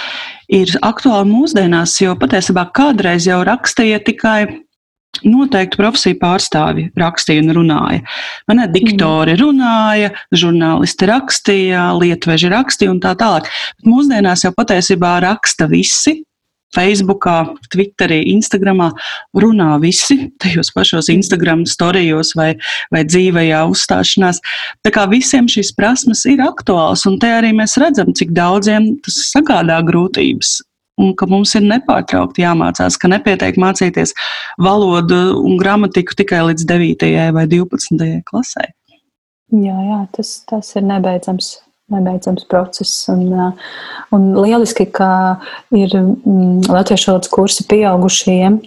[0.55, 4.45] ir aktuāla mūsdienās, jo patiesībā kādreiz jau rakstīja tikai
[5.27, 8.01] Noteikti profesiju pārstāvji rakstīja un runāja.
[8.49, 13.51] Man ir diktori runāja, žurnālisti rakstīja, lietveži rakstīja un tā tālāk.
[13.79, 16.21] Bet mūsdienās jau patiesībā raksta visi.
[16.71, 18.93] Facebookā, Twitterī, Instagramā
[19.43, 22.53] runā visi tajos pašos Instagram storijos vai,
[22.95, 24.39] vai dzīvajā uzstāšanās.
[24.87, 29.19] Tā kā visiem šīs prasmes ir aktuāls, un te arī mēs redzam, cik daudziem tas
[29.33, 30.61] sagādā grūtības
[31.01, 34.15] un ka mums ir nepārtraukti jāmācās, ka nepietiek mācīties
[34.61, 37.09] valodu un gramatiku tikai līdz 9.
[37.37, 38.13] vai 12.
[38.29, 38.69] klasē.
[39.51, 41.59] Jā, jā tas, tas ir nebeidzams.
[41.91, 43.09] Nebeidzams process.
[43.11, 43.33] Un,
[44.15, 45.41] un lieliski, ka
[45.75, 48.61] ir mm, latviešu valodas kursi pieaugušajiem.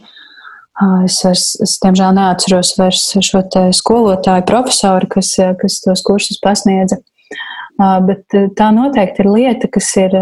[1.06, 3.44] Es, vairs, es diemžēl neatceros vairs šo
[3.78, 5.32] skolotāju profesoru, kas,
[5.62, 7.00] kas tos kursus pasniedza.
[7.80, 10.14] Bet tā noteikti ir lieta, kas ir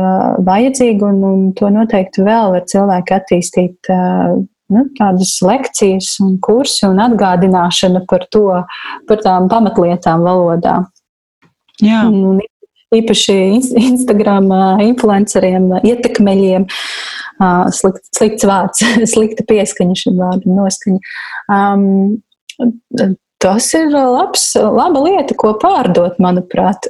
[0.47, 3.91] vajadzīga, un, un to noteikti vēl var cilvēki attīstīt.
[4.71, 8.45] Nu, tādas lekcijas, un kursi un atgādināšana par to,
[9.09, 10.77] par tām pamatlietām valodā.
[11.83, 12.05] Jā.
[12.07, 12.39] Un,
[12.95, 13.35] īpaši
[13.79, 14.49] Instagram
[14.83, 16.67] influenceriem, ietekmeļiem,
[17.75, 18.83] slikt, slikts vārds,
[19.13, 21.13] slikta pieskaņa šim vārdam, noskaņa.
[21.51, 26.87] Um, tas ir labs, laba lieta, ko pārdot, manuprāt.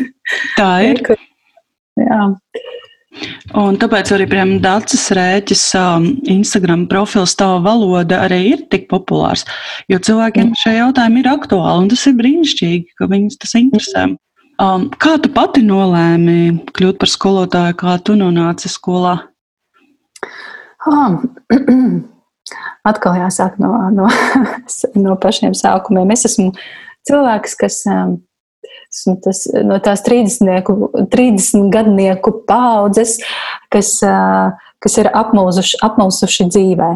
[0.58, 1.02] Tā ir.
[2.00, 2.22] Jā.
[3.60, 4.26] Un tāpēc arī
[4.64, 9.44] Dārcis Rēķis um, Instagram profils Tava valoda arī ir tik populārs.
[9.92, 10.60] Jo cilvēkiem mm.
[10.62, 14.06] šie jautājumi ir aktuāli un tas ir brīnišķīgi, ka viņus tas interesē.
[14.62, 19.18] Um, kā tu pati nolēmi kļūt par skolotāju, kā tu nonāci skolā?
[20.88, 21.20] Ah,
[22.88, 24.10] atkal jāsāk no, no,
[25.04, 26.12] no pašiem sākumiem.
[26.14, 26.50] Es esmu
[27.08, 28.18] cilvēks, kas um,
[28.92, 33.18] esmu tas, no tās 30, 30 gadnieku paudzes,
[33.72, 36.90] kas, uh, kas ir apmulsuši, apmulsuši dzīvē.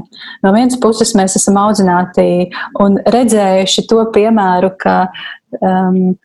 [0.44, 2.50] No vienas puses mēs esam audzināti
[2.82, 4.98] un redzējuši to piemēru, ka
[5.61, 6.16] um,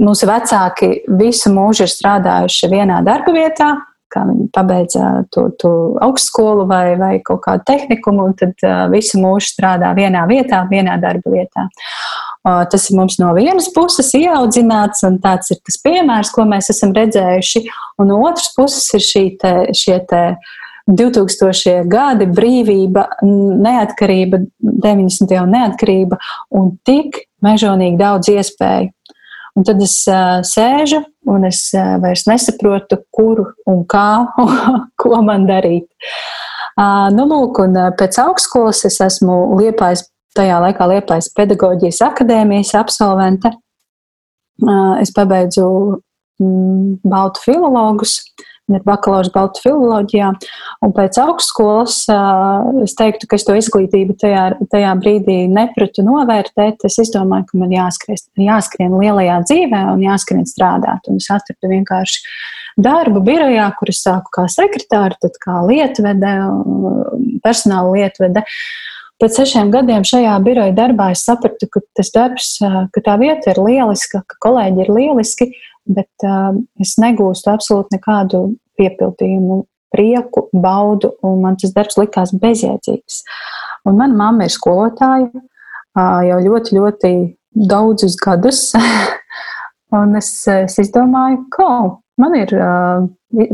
[0.00, 0.90] mūsu vecāki
[1.20, 3.74] visu mūžu ir strādājuši vienā darba vietā,
[4.10, 5.72] kā viņi pabeidza to, to
[6.04, 11.32] augstskolu vai, vai kaut kādu tehnikumu, un tad visu mūžu strādā vienā vietā, vienā darba
[11.34, 11.68] vietā.
[12.42, 16.94] Tas ir mums no vienas puses ieaudzināts, un tāds ir tas piemērs, ko mēs esam
[16.96, 17.66] redzējuši,
[18.00, 20.24] un no otras puses ir šī te, šie te
[20.90, 25.36] 2000 gadi, brīvība, neatkarība, 90.
[25.42, 26.18] un neatkarība,
[26.56, 28.90] un tik mežonīgi daudz iespēju.
[29.58, 34.26] Un tad es uh, sēžu un es uh, vairs nesaprotu, kur un kā,
[35.00, 35.88] ko man darīt.
[37.12, 40.06] Nu, lūk, un pēc augstskolas es esmu Liepājs,
[40.38, 43.50] tajā laikā Liepājs pedagoģijas akadēmijas absolvente.
[45.02, 45.66] Es pabeidzu
[46.40, 48.14] mm, Baltu filologus,
[48.78, 50.30] ir bakalaura baltu filoloģijā.
[50.86, 51.98] Un pēc augstskolas
[52.84, 56.86] es teiktu, ka es to izglītību tajā, tajā brīdī nepratu novērtēt.
[56.88, 61.10] Es izdomāju, ka man jāskrien, jāskrien lielajā dzīvē un jāskrien strādāt.
[61.10, 62.24] Un es atradu vienkārši
[62.80, 66.36] darbu birojā, kur es sāku kā sekretāra, tad kā lietvede,
[67.44, 68.44] personāla lietvede.
[69.20, 72.54] Pēc sešiem gadiem šajā biroja darbā es sapratu, ka tas darbs,
[72.94, 75.50] ka tā vieta ir lieliska, ka kolēģi ir lieliski,
[75.88, 78.44] bet uh, es negūstu absolūti nekādu
[78.80, 83.22] piepildījumu, prieku, baudu, un man tas darbs likās bezjēdzīgs.
[83.88, 87.14] Un mana mamma ir skolotāja uh, jau ļoti, ļoti
[87.70, 88.68] daudzus gadus,
[90.00, 91.70] un es, es izdomāju, ka
[92.20, 93.08] man ir uh,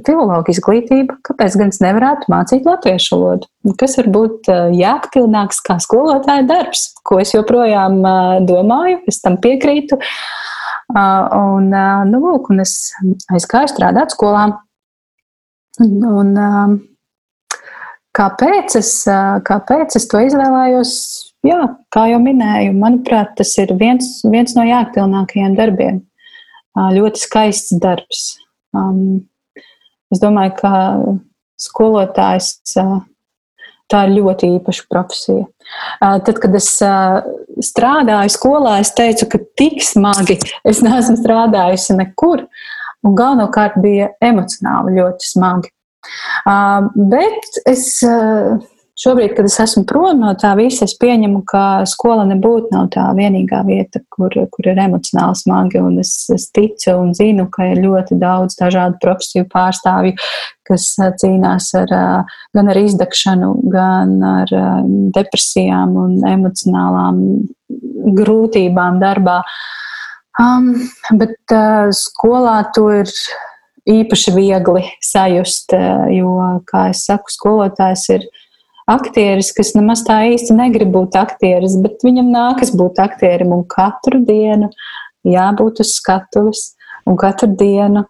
[0.05, 3.49] filologa izglītība, kāpēc gan es nevarētu mācīt latviešu valodu?
[3.81, 9.41] Kas var būt uh, jēgpilnāks kā skolotāja darbs, ko es joprojām uh, domāju, es tam
[9.41, 9.97] piekrītu.
[9.97, 10.46] Uh,
[10.95, 11.73] Un,
[12.11, 12.93] nu, lūk, un es
[13.35, 14.45] aizgāju strādāt skolā.
[15.83, 16.31] Un,
[18.17, 18.93] kāpēc, es,
[19.49, 20.93] kāpēc es to izvēlējos?
[21.47, 21.61] Jā,
[21.95, 26.01] kā jau minēju, manuprāt, tas ir viens, viens no jāaktilnākajiem darbiem.
[26.77, 28.25] Ļoti skaists darbs.
[30.13, 30.73] Es domāju, ka
[31.61, 32.57] skolotājs
[33.93, 35.47] tā ir ļoti īpaša profesija.
[36.01, 36.71] Tad, kad es
[37.71, 42.47] strādāju skolā, es teicu, ka tik smagi es neesmu strādājusi nekur.
[43.07, 45.71] Un galvenokārt bija emocionāli ļoti smagi.
[46.47, 47.87] Bet es
[48.97, 53.03] Šobrīd, kad es esmu prom no tā visa, es pieņemu, ka skola nebūtu nav tā
[53.19, 55.83] vienīgā vieta, kur, kur ir emocionāli smagi.
[56.01, 60.15] Es, es ticu un zinu, ka ir ļoti daudz dažādu profesiju pārstāvju,
[60.65, 60.87] kas
[61.21, 61.93] cīnās ar,
[62.57, 64.55] gan ar izdegšanu, gan ar
[65.19, 67.21] depresijām un emocionālām
[68.17, 69.43] grūtībām darbā.
[70.41, 70.73] Um,
[71.21, 73.13] bet uh, skolā to ir
[73.87, 75.77] īpaši viegli sajust,
[76.17, 76.33] jo,
[76.69, 78.29] kā es saku, skolotājs ir
[78.91, 84.23] aktieris, kas nemaz tā īsti negrib būt aktieris, bet viņam nākas būt aktierim un katru
[84.27, 84.71] dienu
[85.27, 86.73] jābūt uz skatuves
[87.07, 88.05] un katru dienu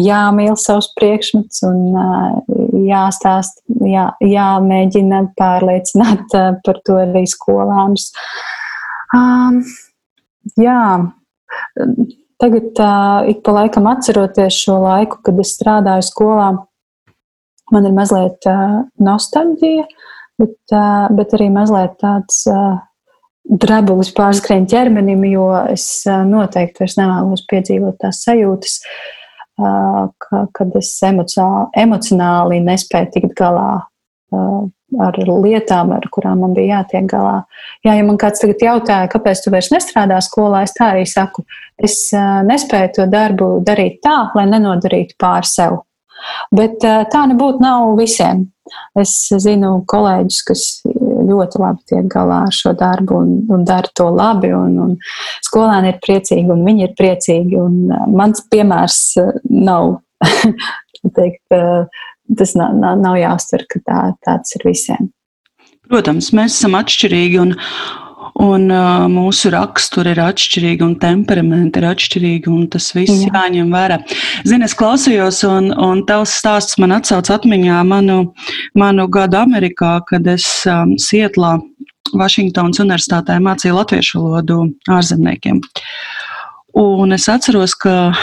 [0.00, 1.80] jāmīl savus priekšmetus un
[2.88, 6.32] jāstāst, jā, jāmēģina pārliecināt
[6.64, 8.10] par to arī skolānus.
[9.16, 9.60] Um,
[10.60, 10.80] jā,
[12.40, 16.50] tagad uh, ik pa laikam atceroties šo laiku, kad es strādāju skolā,
[17.74, 19.86] man ir mazliet uh, nostalģija,
[20.40, 22.78] bet, uh, bet arī mazliet tāds uh,
[23.48, 28.80] drebulis pārskrien ķermenim, jo es uh, noteikti vairs nevēlos piedzīvot tās sajūtas,
[29.60, 33.70] uh, ka, kad es emocionāli, emocionāli nespēju tikt galā.
[34.28, 34.66] Uh,
[34.96, 37.42] ar lietām, ar kurām man bija jātiek galā.
[37.84, 41.44] Jā, ja man kāds tagad jautāja, kāpēc tu vairs nestrādā skolā, es tā arī saku,
[41.76, 45.82] es uh, nespēju to darbu darīt tā, lai nenodarītu pār sev.
[46.54, 48.46] Bet tā nebūtu nav visiem.
[48.98, 50.64] Es zinu kolēģus, kas
[51.28, 54.50] ļoti labi tiek galā ar šo darbu un, un dara to labi.
[54.56, 54.96] Un, un
[55.46, 57.60] skolēni ir priecīgi un viņi ir priecīgi.
[57.60, 59.00] Un mans piemērs
[59.48, 59.98] nav,
[61.18, 61.44] teikt,
[62.38, 65.10] tas nav, nav, nav jāuztver, ka tā, tāds ir visiem.
[65.88, 67.54] Protams, mēs esam atšķirīgi un,
[68.38, 73.32] Un uh, mūsu raksturi ir atšķirīgi, un temperamenti ir atšķirīgi, un tas viss Jā.
[73.34, 73.96] jāņem vērā.
[74.46, 78.20] Zini, es klausījos, un, un tavs stāsts man atsauc atmiņā manu,
[78.78, 81.56] manu gadu Amerikā, kad es um, Sietlā,
[82.14, 85.58] Vašingtonas universitātē mācīju latviešu valodu ārzemniekiem.
[86.78, 88.14] Un es atceros, ka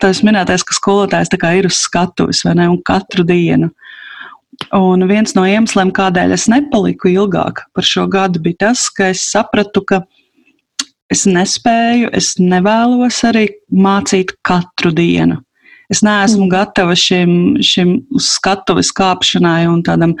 [0.00, 3.70] tas minētais, ka skolotājs ir uz skatuves, vai ne, un katru dienu.
[4.74, 9.24] Un viens no iemesliem, kādēļ es nepaliku ilgāk par šo gadu, bija tas, ka es
[9.30, 10.02] sapratu, ka
[11.12, 15.40] es nespēju, es nevēlos arī mācīt katru dienu.
[15.92, 16.50] Es neesmu mm.
[16.52, 17.32] gatava šim,
[17.62, 17.90] šim
[18.20, 20.14] skatuves kāpšanai un tādam,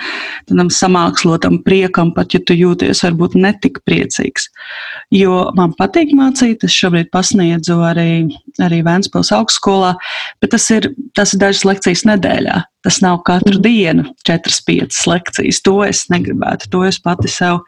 [0.48, 4.50] tādam samākslotam priekam, pat ja tu jūties varbūt netik priecīgs.
[5.14, 8.26] Jo man patīk mācīt, es šobrīd pasniedzu arī,
[8.62, 9.94] arī Vēnspils augstskolā,
[10.44, 12.60] bet tas ir, tas ir dažas lekcijas nedēļā.
[12.84, 13.62] Tas nav katru mm.
[13.64, 15.62] dienu, 4-5 lekcijas.
[15.64, 16.68] To es negribētu.
[16.74, 17.62] To es pati sev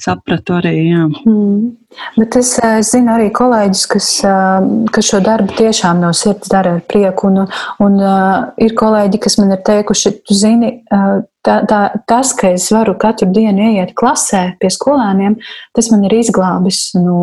[0.00, 0.76] sapratu arī.
[0.88, 1.06] Jā.
[1.26, 1.74] Mm.
[2.16, 6.48] Bet es, eh, es zinu arī kolēģis, kas, eh, kas šo darbu tiešām no sirds
[6.52, 7.30] dara ar prieku.
[7.32, 7.46] Un,
[7.80, 12.68] un uh, ir kolēģi, kas man ir teikuši, tu zini, tā, tā, tas, ka es
[12.74, 15.36] varu katru dienu ieiet klasē pie skolēniem,
[15.76, 17.22] tas man ir izglābis no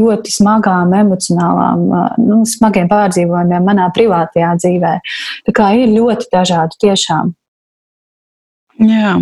[0.00, 1.84] ļoti smagām emocionālām,
[2.24, 4.94] nu, smagiem pārdzīvojumiem manā privātajā dzīvē.
[5.48, 7.34] Tā kā ir ļoti dažādi tiešām.
[8.78, 9.16] Jā.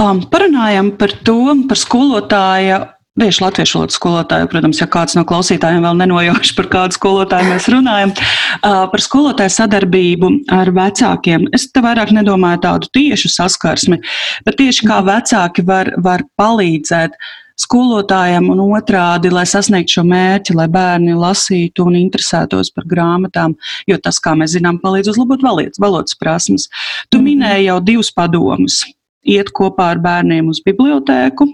[0.00, 1.38] Um, parunājam par to,
[1.68, 2.78] par skolotāja
[3.12, 7.66] Tieši latviešu valodas skolotāju, protams, ja kāds no klausītājiem vēl nenojauš, par kādu skolotāju mēs
[7.68, 8.14] runājam,
[8.62, 11.44] par skolotāju sadarbību ar vecākiem.
[11.52, 14.00] Es te vairāk nedomāju tādu tiešu saskarsmi,
[14.48, 17.20] bet tieši kā vecāki var, var palīdzēt
[17.60, 23.58] skolotājiem un otrādi, lai sasniegtu šo mērķi, lai bērni lasītu un interesētos par grāmatām,
[23.92, 26.70] jo tas, kā mēs zinām, palīdz uzlabot valodas prasmes.
[27.12, 27.28] Tu mhm.
[27.28, 28.86] minēji jau divus padomus.
[29.22, 31.52] Iet kopā ar bērniem uz bibliotēku,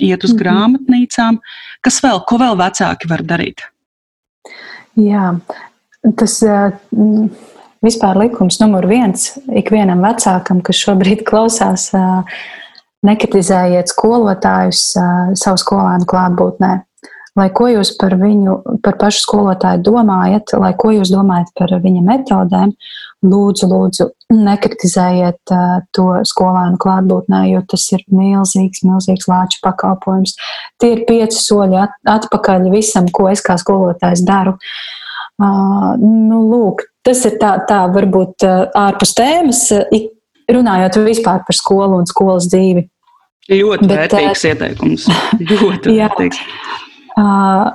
[0.00, 0.42] iet uz mm -hmm.
[0.42, 1.38] grāmatnīcām.
[1.80, 3.66] Kas vēl, ko vēl vecāki var darīt?
[4.96, 5.36] Jā,
[6.16, 6.40] tas
[7.84, 11.90] vispār likums numur viens ikvienam vecākam, kas šobrīd klausās,
[13.06, 14.96] nekritizējiet skolotājus
[15.34, 16.72] savu skolēnu klātbūtnē.
[17.36, 22.04] Lai ko jūs par viņu, par pašu skolotāju domājat, lai ko jūs domājat par viņa
[22.06, 22.72] metodēm,
[23.24, 25.54] lūdzu, lūdzu, nekritizējiet
[25.96, 30.36] to skolēnu klātbūtnē, jo tas ir milzīgs, milzīgs lāču pakalpojums.
[30.82, 34.56] Tie ir pieci soļi at, atpakaļ visam, ko es kā skolotājs daru.
[35.40, 39.64] Nu, lūk, tas ir tā, tā varbūt ārpus tēmas,
[40.52, 42.86] runājot vispār par skolu un skolas dzīvi.
[43.46, 45.08] Ļoti Bet, vērtīgs ieteikums.
[45.52, 46.40] Ļoti vērtīgs.
[47.16, 47.68] Uh,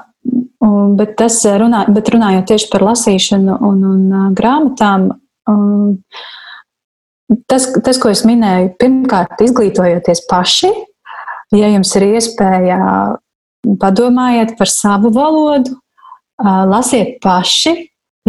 [0.97, 5.09] bet, tas runā, bet runājot tieši par lasīšanu un, un grāmatām,
[5.51, 5.99] um,
[7.51, 10.71] tas, tas, ko es minēju, pirmkārt, izglītojoties paši,
[11.55, 12.79] ja jums ir iespēja
[13.81, 15.75] padomājiet par savu valodu,
[16.41, 17.75] lasiet paši,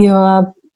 [0.00, 0.18] jo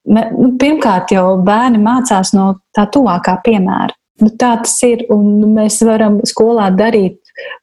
[0.06, 3.94] nu, pirmkārt jau bērni mācās no tā tuvākā piemēra.
[4.22, 7.18] Nu, tā tas ir, un mēs varam skolā darīt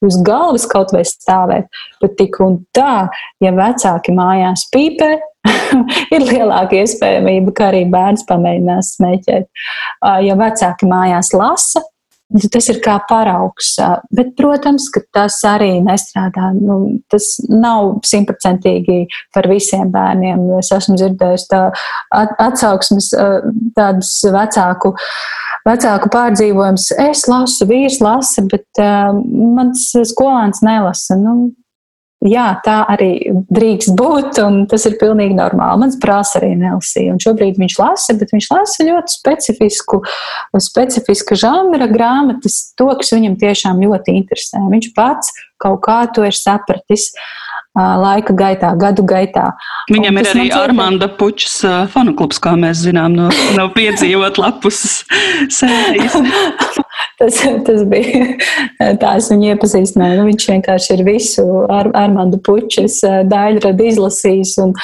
[0.05, 1.65] uz galvas kaut vai stāvēt,
[2.03, 3.07] bet tik un tā,
[3.41, 5.15] ja vecāki mājās pīpē,
[6.15, 9.49] ir lielāka iespējamība, ka arī bērns pamēģinās smēķēt.
[10.25, 11.83] Ja vecāki mājās lasa,
[12.53, 13.75] tas ir kā paraugs.
[14.15, 16.51] Bet, protams, ka tas arī nestrādā.
[16.57, 16.79] Nu,
[17.11, 19.03] tas nav simtprocentīgi
[19.35, 20.47] par visiem bērniem.
[20.59, 21.63] Es esmu dzirdējusi tā
[22.47, 23.11] atsauksmes
[23.77, 24.95] tādus vecāku
[25.67, 26.89] vecāku pārdzīvojums.
[26.99, 29.13] Es lasu, vīrs lasa, bet uh,
[29.55, 31.17] mans skolēns nelasa.
[31.19, 31.53] Nu,
[32.27, 33.11] jā, tā arī
[33.53, 35.83] drīkst būt, un tas ir pilnīgi normāli.
[35.83, 40.01] Mans brālis arī nelasīja, un šobrīd viņš lasa, bet viņš lasa ļoti specifisku,
[40.63, 44.63] specifiska žanra grāmatas, to, kas viņam tiešām ļoti interesē.
[44.73, 47.11] Viņš pats kaut kā to ir sapratis.
[47.13, 49.49] Uh, laika gaitā, gadu gaitā.
[49.89, 51.59] Viņam ir arī Armānda Pučs
[51.93, 55.01] fanu klubs, kā mēs zinām, no, no piedzīvot lapus
[55.57, 56.19] sērijas.
[57.19, 60.19] tas, tas bija tā, es viņu iepazīstināju.
[60.19, 63.01] Nu, viņš vienkārši ir visu Ar, Armānda Pučs
[63.31, 64.77] daļradu izlasījis un,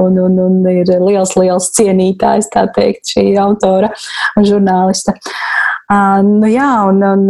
[0.00, 3.92] un, un, un ir liels, liels cienītājs, tā teikt, šī autora
[4.36, 5.16] un žurnālista.
[5.84, 7.26] Uh, nu jā, un, un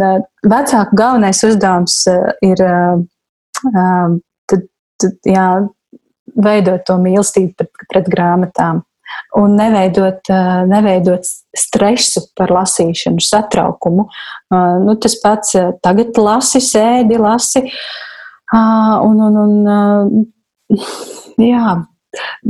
[0.47, 1.97] vecāku galvenais uzdevums
[2.45, 4.15] ir uh,
[5.27, 5.47] jā,
[6.35, 8.83] veidot to mīlestību pret, pret grāmatām.
[9.37, 10.27] Un neveidot,
[10.67, 14.07] neveidot stresu par lasīšanu, satraukumu.
[14.51, 15.53] Nu, tas pats
[15.85, 17.61] tagad lasi, sēdi, lasi.
[18.55, 20.25] Un, un, un,
[21.41, 21.75] jā,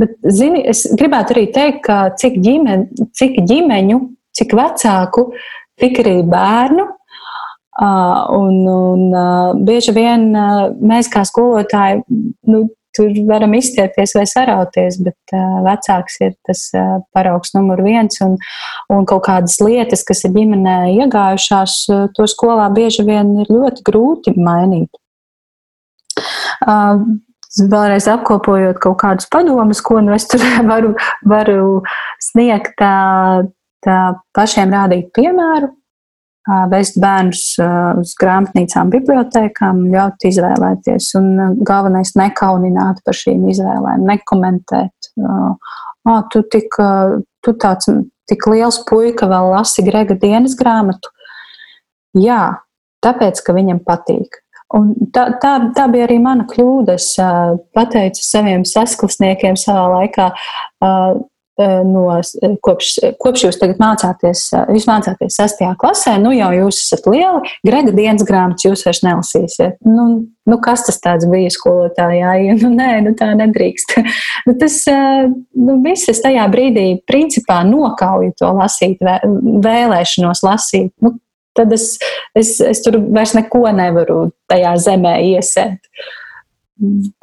[0.00, 4.00] bet, zini, es gribētu arī teikt, ka cik, ģimen, cik ģimeņu,
[4.36, 5.28] cik vecāku,
[5.80, 6.88] tik arī bērnu
[7.76, 9.02] Un, un
[9.68, 10.30] bieži vien
[10.80, 12.00] mēs kā skolotāji
[12.48, 12.62] nu,
[12.96, 15.34] tur varam izstiepties vai sarauties, bet
[15.66, 16.62] vecāks ir tas
[17.12, 18.16] paraugs numur viens.
[18.24, 18.38] Un,
[18.92, 21.78] un kaut kādas lietas, kas ir ģimenē iegājušās,
[22.16, 24.88] to skolā bieži vien ir ļoti grūti mainīt.
[27.56, 30.94] Vēlreiz apkopojot kaut kādus padomus, ko nu es tur varu,
[31.28, 31.82] varu
[32.20, 33.44] sniegt, tā,
[33.84, 34.00] tā
[34.36, 35.72] pašiem rādīt piemēru,
[36.70, 37.44] vest bērnus
[38.00, 41.08] uz grāmatnīcām, bibliotekām, ļaut izvēlēties.
[41.18, 45.10] Un galvenais- nekaunināt par šīm izvēlēm, nekomentēt.
[46.06, 46.78] Oh, tu, tik,
[47.42, 47.90] tu tāds
[48.30, 51.10] tik liels puika vēl lasi Grega dienas grāmatu.
[52.16, 52.58] Jā,
[53.04, 54.40] tāpēc, ka viņam patīk.
[54.74, 56.96] Un tā, tā, tā bija arī mana kļūda.
[56.98, 60.30] Es uh, pateicu saviem sasklasniekiem savā laikā,
[60.82, 61.20] uh,
[61.58, 66.80] no, eh, kopš, kopš jūs tagad mācāties, eh, jūs mācāties sastajā klasē, nu jau jūs
[66.84, 69.78] esat lieli, grega dienas grāmatas jūs vairs nelasīsiet.
[69.88, 72.34] Nu, nu kas tas tāds bija skolotājā?
[72.66, 73.96] Nu, nē, nu tā nedrīkst.
[74.46, 80.92] nu, tas nu, viss es tajā brīdī principā nokauju to lasīt, vēlēšanos lasīt.
[81.04, 81.16] Nu,
[81.56, 81.94] tad es,
[82.36, 85.92] es, es tur vairs neko nevaru tajā zemē iesēt.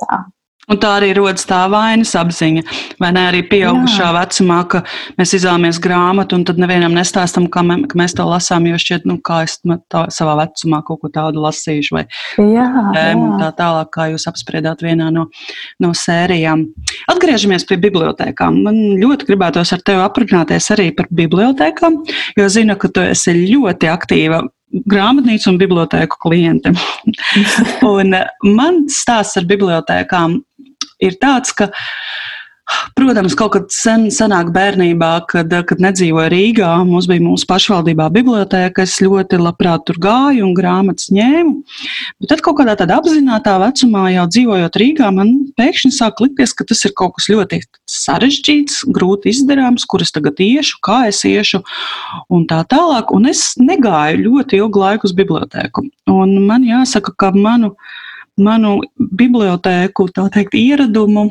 [0.02, 0.24] Tā.
[0.72, 2.62] Un tā arī rodas tā vainas apziņa,
[3.02, 4.14] vai ne arī pieaugušā Jā.
[4.16, 4.80] vecumā, ka
[5.20, 9.04] mēs izvēlamies grāmatu un tad nevienam nestāstam, ka, mē, ka mēs to lasām, jo šķiet,
[9.10, 9.58] nu, kā es
[9.92, 12.06] tā, savā vecumā kaut ko tādu lasīšu, vai
[12.40, 13.42] jā, tēmu, jā.
[13.42, 15.28] tā tālāk, kā jūs apspriedāt vienā no,
[15.84, 16.70] no sērijām.
[17.12, 18.64] Atgriežamies pie bibliotēkām.
[18.64, 22.04] Man ļoti gribētos ar tevi aprunāties arī par bibliotēkām,
[22.40, 24.46] jo zinu, ka tu esi ļoti aktīva
[24.90, 26.78] grāmatnīcu un bibliotēku klientiem.
[27.92, 28.16] un
[28.56, 30.40] mans stāsts ar bibliotēkām
[31.04, 31.72] ir tāds, ka
[32.96, 38.86] Protams, kaut kad sen, senāk bērnībā, kad, kad nedzīvoju Rīgā, mums bija mūsu pašvaldībā biblioteka.
[38.86, 41.54] Es ļoti labprāt tur gāju un grāmatas ņēmu.
[42.22, 46.68] Bet tad kaut kādā tādā apzināta vecumā, jau dzīvojot Rīgā, man pēkšņi sāk likties, ka
[46.70, 47.60] tas ir kaut kas ļoti
[47.90, 51.64] sarežģīts, grūti izdarāms, kur es tagad iešu, kā es iešu
[52.34, 53.12] un tā tālāk.
[53.14, 55.86] Un es negāju ļoti ilgu laiku uz biblioteku.
[56.14, 57.74] Un man jāsaka, ka manu
[58.42, 61.30] manu bibliotēku teikt, ieradumu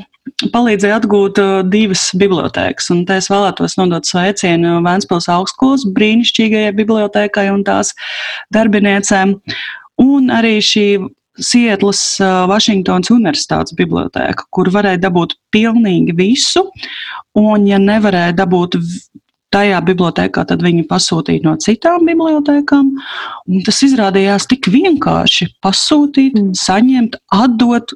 [0.52, 2.90] palīdzēja atgūt uh, divas bibliotēkas.
[2.94, 7.92] Un te es vēlētos nodot sveicienu Vēncpils augstskolas brīnišķīgajai bibliotēkai un tās
[8.54, 9.36] darbiniecēm.
[10.02, 10.86] Un arī šī
[11.42, 16.66] Sietlas uh, Vašingtonas Universitātes bibliotēka, kur varēja dabūt pilnīgi visu,
[17.38, 18.76] un, ja nevarēja dabūt
[19.52, 22.92] tajā bibliotekā, tad viņi pasūtīja no citām bibliotekām.
[23.66, 26.52] Tas izrādījās tik vienkārši pasūtīt, mm.
[26.58, 27.94] saņemt, atdot,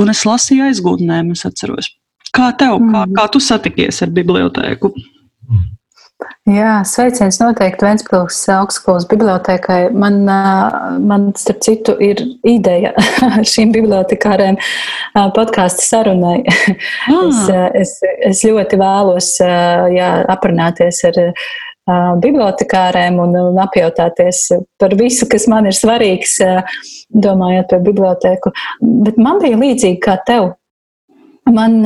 [0.00, 1.90] un es lasīju aizgūtnēm, es atceros.
[2.32, 2.92] Kā tev, mm.
[2.94, 4.92] kā, kā tu satikies ar bibliotēku?
[5.48, 5.68] Mm.
[6.50, 9.92] Jā, sveiciens noteikti Ventspils augstskolas bibliotekai.
[9.94, 10.22] Man,
[11.06, 12.18] man, starp citu, ir
[12.48, 12.92] ideja
[13.52, 14.58] šīm bibliotekārēm
[15.36, 16.40] podkāstu sarunai.
[17.12, 17.28] Ah.
[17.28, 17.44] Es,
[17.78, 17.92] es,
[18.26, 19.34] es ļoti vēlos
[19.94, 21.20] jā, aprunāties ar
[22.22, 24.44] bibliotekārēm un, un apjautāties
[24.78, 26.36] par visu, kas man ir svarīgs,
[27.10, 28.52] domājot par biblioteku.
[29.06, 30.52] Bet man bija līdzīgi kā tev.
[31.50, 31.80] Man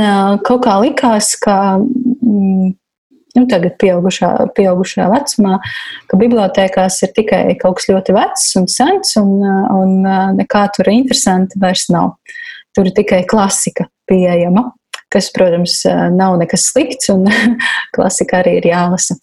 [0.44, 2.74] kaut kā likās, ka mm,
[3.36, 5.58] nu, tagad pieaugušā, pieaugušā vecumā,
[6.10, 9.36] ka bibliotekās ir tikai kaut kas ļoti vecs un sens, un,
[9.76, 9.98] un
[10.38, 12.16] nekā tur interesanti vairs nav.
[12.76, 14.70] Tur ir tikai klasika pieejama,
[15.12, 15.80] kas, protams,
[16.16, 17.28] nav nekas slikts, un
[17.96, 19.16] klasika arī ir jālasa.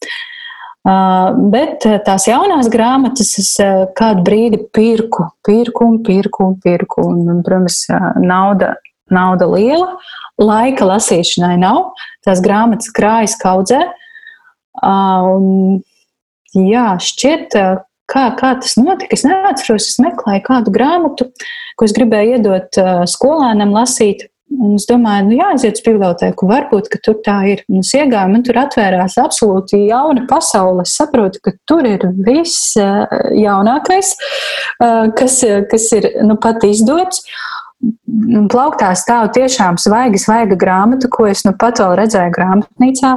[0.83, 7.05] Uh, bet tās jaunās grāmatas es uh, kādu brīdi pirku, pirku un pirku un pirku.
[7.07, 8.73] Un, protams, uh, nauda,
[9.13, 9.93] nauda liela,
[10.41, 11.93] laika lasīšanai nav.
[12.27, 13.79] Tās grāmatas krājas kaudzē.
[14.81, 15.81] Un,
[16.57, 17.53] jā, šķiet,
[18.09, 19.13] kā, kā tas notika.
[19.13, 21.29] Es neatceros, es meklēju kādu grāmatu,
[21.77, 24.27] ko es gribēju iedot skolēnam lasīt.
[24.53, 27.63] Un es domāju, nu, jāaiziet uz bibliotēku, varbūt, tur tā ir.
[27.71, 30.85] Un es iegāju, man tur atvērās absolūti jauna pasaule.
[30.85, 34.13] Es saprotu, ka tur ir viss jaunākais,
[35.17, 35.39] kas,
[35.71, 37.23] kas ir nu, pat izdots.
[38.53, 43.15] Plauktā stāv tiešām svaiga, svaiga grāmata, ko es nu pat vēl redzēju grāmatnīcā.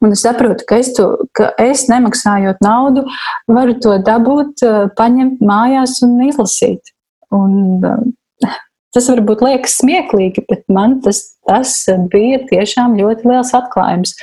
[0.00, 3.04] Un es saprotu, ka es, to, ka es nemaksājot naudu,
[3.52, 6.94] varu to dabūt, eh, paņemt mājās un izlasīt.
[7.36, 8.54] Un, eh,
[8.96, 11.74] tas varbūt liekas smieklīgi, bet man tas, tas
[12.08, 14.16] bija tiešām ļoti liels atklājums.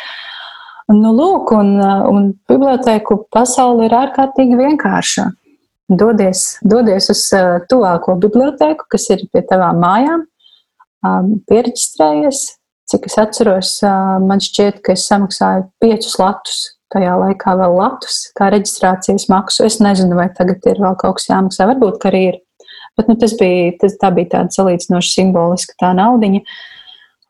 [0.89, 5.30] Nu, lūk, un, eh, un bibliotēku pasaule ir ārkārtīgi vienkārša.
[5.88, 7.21] Dodies, dodies uz
[7.69, 10.25] tuvāko bibliotēku, kas ir pie tavām mājām,
[11.47, 12.56] pierģistrējies,
[12.88, 13.69] Cik es atceros,
[14.23, 16.65] man šķiet, ka es samaksāju 5 latus.
[16.88, 19.65] Tajā laikā vēl latus, kā reģistrācijas maksu.
[19.67, 21.67] Es nezinu, vai tagad ir vēl kaut kas jāmaksā.
[21.67, 22.38] Varbūt, ka arī ir.
[22.95, 26.39] Bet nu, tas bija, tas, tā bija tāda salīdzinoši simboliska tā naudiņa.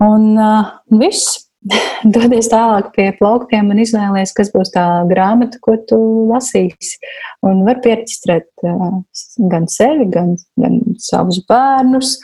[0.06, 0.70] Un uh,
[1.02, 1.48] viss.
[2.14, 5.98] Dodies tālāk pie plauktiem un izvēlēties, kas būs tā grāmata, ko tu
[6.30, 7.02] lasīsi.
[7.50, 12.20] Un var pierakstīt gan sevi, gan, gan savus bērnus.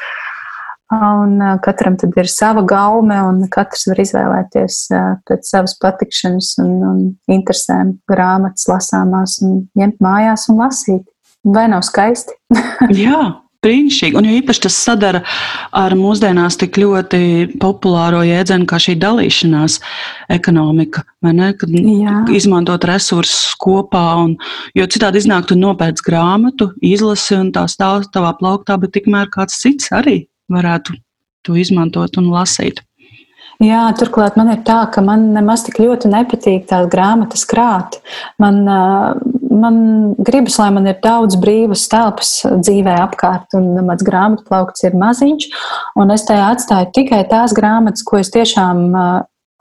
[0.92, 4.80] Un katram tad ir sava gaume, un katrs var izvēlēties
[5.30, 7.00] pēc savas patikšanas un, un
[7.32, 11.08] interesēm grāmatas lasāmās un ņemt mājās un lasīt.
[11.44, 12.36] Vai nav skaisti?
[13.04, 13.24] Jā,
[13.64, 14.18] brīnišķīgi.
[14.20, 15.24] Un jo īpaši tas sadara
[15.76, 17.22] ar mūsdienās tik ļoti
[17.64, 19.80] populāro jēdzienu, kā šī dalīšanās
[20.36, 21.06] ekonomika.
[21.24, 22.18] Kad Jā.
[22.36, 24.36] izmantot resursus kopā, un,
[24.78, 29.60] jo citādi iznāk, tu nopērc grāmatu, izlasi un tā stāv tavā plauktā, bet tikmēr kāds
[29.64, 30.22] cits arī
[30.52, 30.98] varētu
[31.44, 32.82] to izmantot un lasīt.
[33.64, 38.00] Jā, turklāt man ir tā, ka man nemaz tik ļoti nepatīk tās grāmatas krāt.
[38.42, 39.78] Man, man
[40.18, 45.48] gribas, lai man ir daudz brīvas telpas dzīvē apkārt, un mans grāmatu plaukts ir maziņš,
[46.02, 48.90] un es tajā atstāju tikai tās grāmatas, ko es tiešām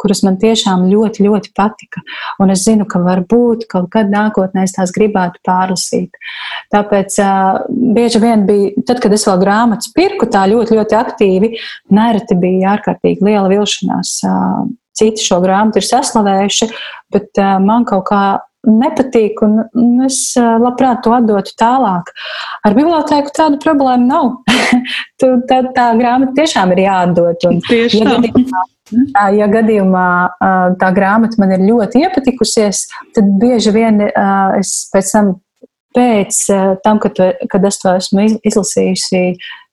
[0.01, 2.03] kuras man tiešām ļoti, ļoti patika.
[2.43, 6.19] Un es zinu, ka varbūt kaut kad nākotnē es tās gribētu pārlasīt.
[6.75, 7.63] Tāpēc uh,
[7.97, 11.53] bieži vien bija, tad, kad es vēl grāmatas pirku, tā ļoti, ļoti aktīvi,
[11.95, 14.15] nereti bija ārkārtīgi liela vilšanās.
[14.27, 14.63] Uh,
[14.97, 16.73] citi šo grāmatu ir saslavējuši,
[17.15, 18.23] bet uh, man kaut kā
[18.69, 22.13] nepatīk, un es labprāt to atdotu tālāk.
[22.67, 24.31] Ar bibliotēku tādu problēmu nav.
[25.21, 27.49] tu, tā, tā grāmata tiešām ir jāatdod.
[27.51, 28.19] Un, Tieši ja tā.
[28.27, 28.65] gadījumā,
[29.39, 30.09] ja gadījumā
[30.81, 32.87] tā grāmata man ir ļoti iepatikusies,
[33.17, 35.35] tad bieži vien es pēc tam,
[35.97, 36.45] pēc
[36.85, 37.19] tam kad,
[37.51, 39.25] kad es to esmu izlasījusi,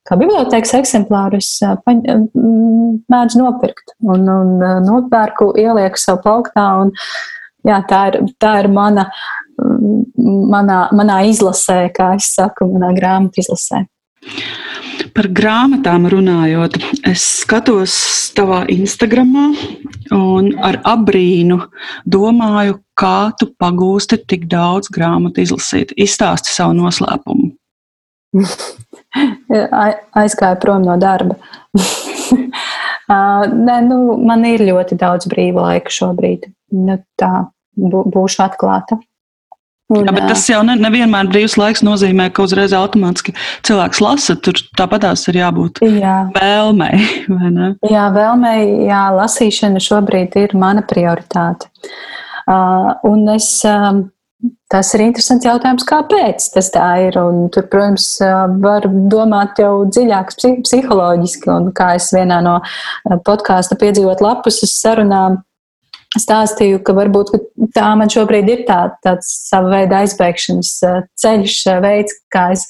[0.09, 4.55] kā bibliotekas eksemplāru es mēdzu nopirkt un, un
[4.87, 6.71] nopērku, ielieku savu plauktā.
[6.85, 6.95] Un,
[7.67, 9.09] jā, tā, ir, tā ir mana,
[9.59, 13.85] manā, manā izlasē, kā es saku, manā grāmatu izlasē.
[15.15, 16.75] Par grāmatām runājot,
[17.07, 17.93] es skatos
[18.35, 19.47] tavā Instagramā
[20.15, 21.57] un ar abrīnu
[22.05, 25.95] domāju, kā tu pagūsti tik daudz grāmatu izlasīt.
[25.97, 27.49] Izstāsti savu noslēpumu.
[30.21, 31.39] Aizgāju prom no darba.
[33.09, 36.51] Nē, nu, man ir ļoti daudz brīva laika šobrīd.
[36.75, 37.33] Nu, tā
[37.79, 38.99] būšu atklāta.
[39.89, 43.33] Un, Jā, bet tas jau ne, nevienmēr brīvs laiks nozīmē, ka uzreiz automātiski
[43.65, 44.35] cilvēks lasa.
[44.37, 46.27] Tur tāpatās ir jābūt jā.
[46.35, 46.99] vēlmei.
[47.95, 51.71] Jā, vēlmei, jā, lasīšana šobrīd ir mana prioritāte.
[52.49, 53.97] Uh, un es, uh,
[54.69, 57.17] tas ir interesants jautājums, kāpēc tas tā ir.
[57.17, 58.11] Un tur, protams,
[58.61, 62.59] var domāt jau dziļāk psiholoģiski, un kā es vienā no
[63.25, 65.41] podkāstu piedzīvot lapus sarunām
[66.17, 67.39] stāstīju, ka varbūt ka
[67.75, 70.71] tā man šobrīd ir tā, tāds sava veida aizbēgšanas
[71.21, 72.65] ceļš, veids, kā es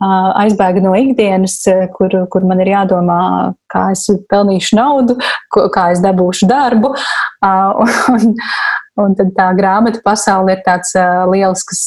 [0.00, 1.58] aizbēgu no ikdienas,
[1.96, 3.20] kur, kur man ir jādomā,
[3.68, 5.18] kā es pelnīšu naudu,
[5.52, 6.94] kā es dabūšu darbu.
[8.10, 8.34] Un,
[9.00, 10.90] un tad tā grāmatu pasaule ir tāds
[11.30, 11.86] lielisks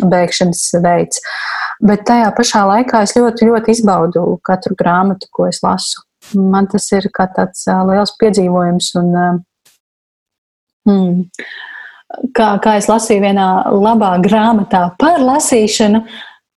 [0.00, 1.20] bēgšanas veids.
[1.84, 6.00] Bet tajā pašā laikā es ļoti, ļoti izbaudu katru grāmatu, ko es lasu.
[6.32, 9.12] Man tas ir kā tāds liels piedzīvojums un
[10.86, 11.26] Hmm.
[12.36, 16.04] Kā, kā es lasīju vienā labā grāmatā par lasīšanu,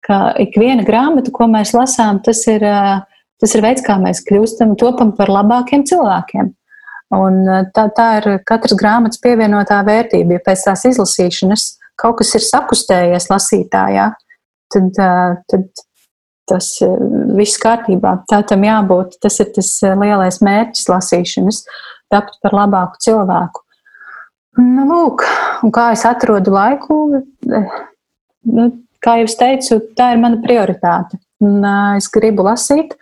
[0.04, 2.64] ka ik viena grāmata, ko mēs lasām, tas ir,
[3.42, 6.52] tas ir veids, kā mēs kļūstam, topam par labākiem cilvēkiem.
[7.16, 7.40] Un
[7.72, 10.36] tā, tā ir katras grāmatas pievienotā vērtība.
[10.36, 11.68] Ja pēc tās izlasīšanas
[11.98, 14.10] kaut kas ir sakustējies lasītājā,
[14.74, 15.00] tad,
[15.48, 15.86] tad
[16.48, 16.68] tas
[17.38, 18.18] viss kārtībā.
[18.32, 19.18] Tā tam jābūt.
[19.24, 21.64] Tas ir tas lielais mērķis lasīšanas,
[22.12, 23.64] tapt par labāku cilvēku.
[24.58, 25.24] Nu, lūk,
[25.66, 26.98] un kā es atrodu laiku,
[27.46, 28.68] nu,
[29.04, 31.20] kā jau teicu, tā ir mana prioritāte.
[31.44, 32.96] Un, uh, es gribu lasīt,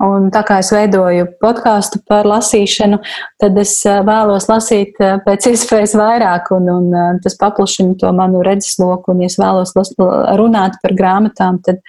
[0.00, 3.02] un tā kā es veidoju podkāstu par lasīšanu,
[3.42, 4.96] tad es uh, vēlos lasīt
[5.26, 9.12] pēc iespējas vairāk, un, un tas paplašina to manu redzesloku.
[9.12, 9.92] Un, ja es vēlos las,
[10.40, 11.84] runāt par grāmatām, tad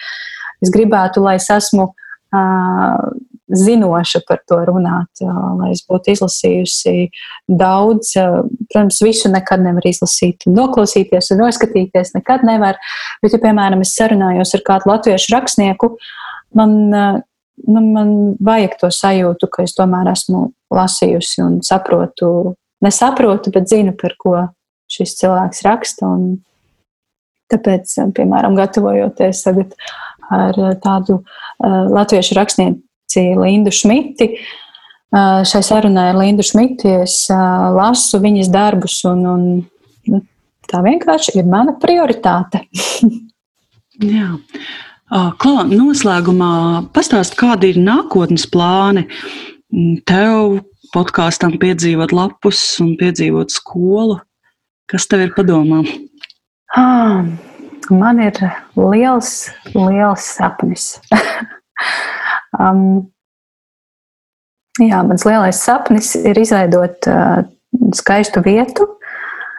[0.59, 2.99] es gribētu, lai es esmu uh,
[3.47, 7.09] zinoša par to runāt, lai es būtu izlasījusi
[7.47, 8.15] daudz.
[8.15, 12.15] Protams, visu nekad nevar izlasīt, noklausīties un noskatīties.
[12.17, 12.79] Nekad nevar.
[13.23, 15.91] Bet, ja, piemēram, es sarunājos ar kādu latviešu rakstnieku,
[16.57, 18.15] man, nu, man
[18.45, 24.35] vajag to sajūtu, ka es tomēr esmu lasījusi un saprotu, nesaprotu, bet zinu, par ko
[24.91, 26.09] šis cilvēks raksta.
[26.09, 26.41] Un
[27.53, 29.77] tāpēc, piemēram, gatavojoties tagad
[30.33, 32.81] ar tādu uh, latviešu rakstnieku
[33.21, 34.31] Lindu Šmiti.
[35.15, 39.45] Šai sarunai ar Lindu Šmiti es lasu viņas darbus, un, un
[40.11, 40.21] nu,
[40.67, 42.65] tā vienkārši ir mana prioritāte.
[44.15, 44.33] Jā.
[45.39, 46.53] Klā, noslēgumā
[46.95, 49.05] pastāst, kādi ir nākotnes plāni
[50.09, 50.59] tev
[50.95, 54.19] podkāstam piedzīvot lapus un piedzīvot skolu.
[54.89, 55.81] Kas tev ir padomā?
[56.75, 57.23] Ah,
[57.89, 58.37] man ir
[58.77, 60.95] liels, liels sapnis.
[62.59, 63.11] Um,
[64.81, 67.43] jā, mans lielais sapnis ir izveidot uh,
[67.95, 68.87] skaistu vietu.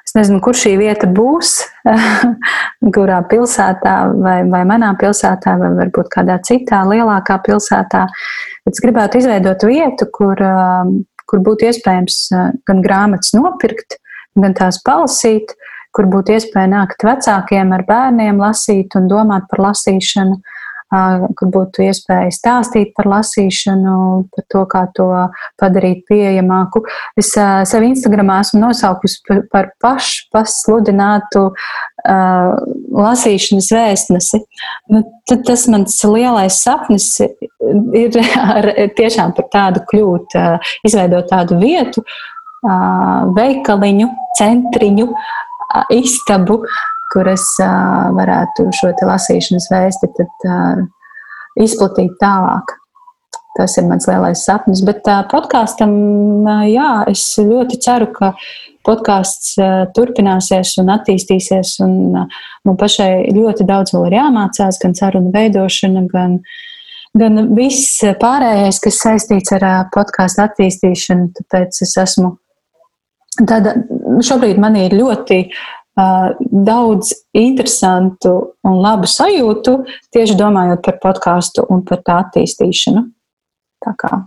[0.07, 1.57] Es nezinu, kur šī vieta būs,
[2.95, 8.05] kurā pilsētā, vai, vai manā pilsētā, vai varbūt kādā citā lielākā pilsētā.
[8.65, 10.93] Bet es gribētu izveidot vietu, kur, uh,
[11.27, 13.99] kur būtu iespējams uh, gan grāmatas nopirkt,
[14.39, 15.57] gan tās palasīt,
[15.97, 20.39] kur būtu iespēja nākt vecākiem ar bērniem, lasīt un domāt par lasīšanu
[20.91, 23.97] kur būtu iespēja stāstīt par lasīšanu,
[24.35, 25.09] par to, kā to
[25.61, 26.85] padarīt pieejamāku.
[27.19, 31.49] Es sev Instagramā esmu nosaukusi par pašpasludinātu
[32.07, 34.43] lasīšanas vēstnesi.
[34.95, 40.39] Nu, tas mans lielais sapnis ir ar, tiešām par tādu kļūt,
[40.87, 42.07] izveidot tādu vietu.
[43.37, 44.09] veikaliņu,
[44.39, 45.07] centriņu,
[45.93, 46.61] istabu,
[47.13, 50.87] kur es varētu šo lasīšanas vēsti tad,
[51.63, 52.77] izplatīt tālāk.
[53.57, 54.83] Tas ir mans lielais sapnis.
[54.85, 55.93] Bet podkāstam,
[56.69, 58.35] jā, es ļoti ceru, ka
[58.85, 59.55] podkāsts
[59.97, 61.79] turpināsies un attīstīsies.
[61.87, 66.41] Un man pašai ļoti daudz vēl ir jāmācās, gan sarunu veidošana, gan,
[67.17, 71.33] gan viss pārējais, kas saistīts ar podkāstu attīstīšanu.
[71.41, 72.37] Tāpēc es esmu.
[73.37, 73.67] Tad
[74.25, 75.57] šobrīd man ir ļoti uh,
[75.97, 78.35] daudz interesantu
[78.67, 79.79] un labu sajūtu
[80.13, 83.07] tieši domājot par podkāstu un par tā attīstīšanu.
[83.85, 84.23] Tā kā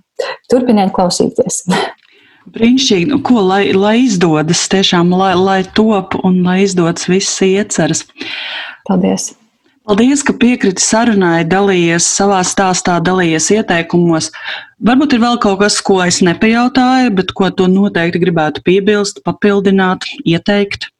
[0.49, 1.63] turpiniet klausīties.
[2.53, 8.07] Brīnišķīgi, nu, ko lai, lai izdodas, tiešām, lai, lai top un lai izdodas viss ieceras.
[8.87, 9.35] Paldies!
[9.89, 14.29] Paldies, ka piekriti sarunai, dalījies savā stāstā, dalījies ieteikumos.
[14.85, 20.05] Varbūt ir vēl kaut kas, ko es nepajautāju, bet ko tu noteikti gribētu piebilst, papildināt,
[20.29, 20.91] ieteikt.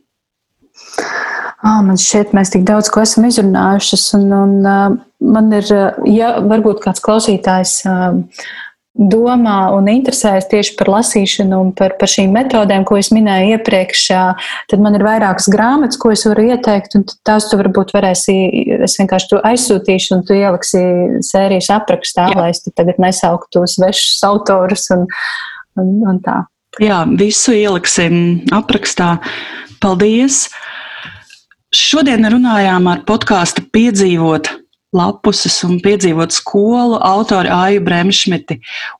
[1.60, 5.68] Oh, man šķiet, mēs tik daudz ko esam izrunājušas, un, un uh, man ir,
[6.08, 8.22] ja varbūt kāds klausītājs uh,
[9.00, 14.06] domā un interesējas tieši par lasīšanu un par, par šīm metodēm, ko es minēju iepriekš,
[14.72, 18.36] tad man ir vairākas grāmatas, ko es varu ieteikt, un tās tu varbūt varēsi,
[18.88, 20.84] es vienkārši aizsūtīšu, un tu ieliksi
[21.26, 22.40] sērijas aprakstā, Jā.
[22.42, 25.08] lai es tagad nesauktu svešus autorus un,
[25.80, 26.42] un, un tā.
[26.84, 29.18] Jā, visu ieliksim aprakstā.
[29.80, 30.48] Paldies!
[31.70, 34.48] Šodien runājām ar podkāstu piedzīvot
[34.98, 38.56] lapuses un piedzīvot skolu autoru Aju Bremšmiti.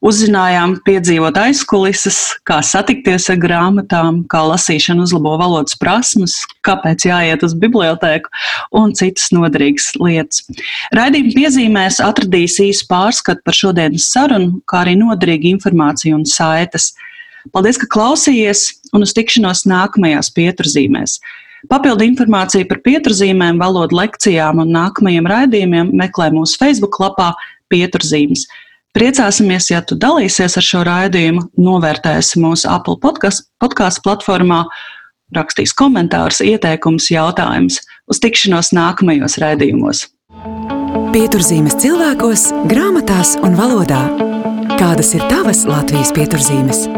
[0.06, 7.58] Uzzinājām, piedzīvot aizkulises, kā satikties ar grāmatām, kā lasīšana uzlabo valodas prasmes, kāpēc jāiet uz
[7.58, 8.30] bibliotēku
[8.78, 10.46] un citas noderīgas lietas.
[10.94, 16.92] Raidījuma piezīmēs atradīs īsu pārskatu par šodienas sarunu, kā arī noderīgu informāciju un saites.
[17.50, 21.18] Paldies, ka klausījies un uz tikšanos nākamajās pieturzīmēs.
[21.68, 27.34] Papildu informāciju par pieturzīmēm, valodu lekcijām un nākamajiem raidījumiem meklē mūsu Facebook lapā
[27.70, 28.46] Pieturzīmes.
[28.96, 34.64] Priecāsimies, ja tu dalīsies ar šo raidījumu, novērtēsi mūsu Apple podkāstu podkast platformā,
[35.36, 37.78] rakstīs komentārus, ieteikumus, jautājumus.
[38.10, 40.08] Uz tikšanos nākamajos raidījumos.
[41.14, 44.02] Pieturzīmes cilvēkos, grāmatās un valodā.
[44.80, 46.88] Kādas ir tavas Latvijas pieturzīmes?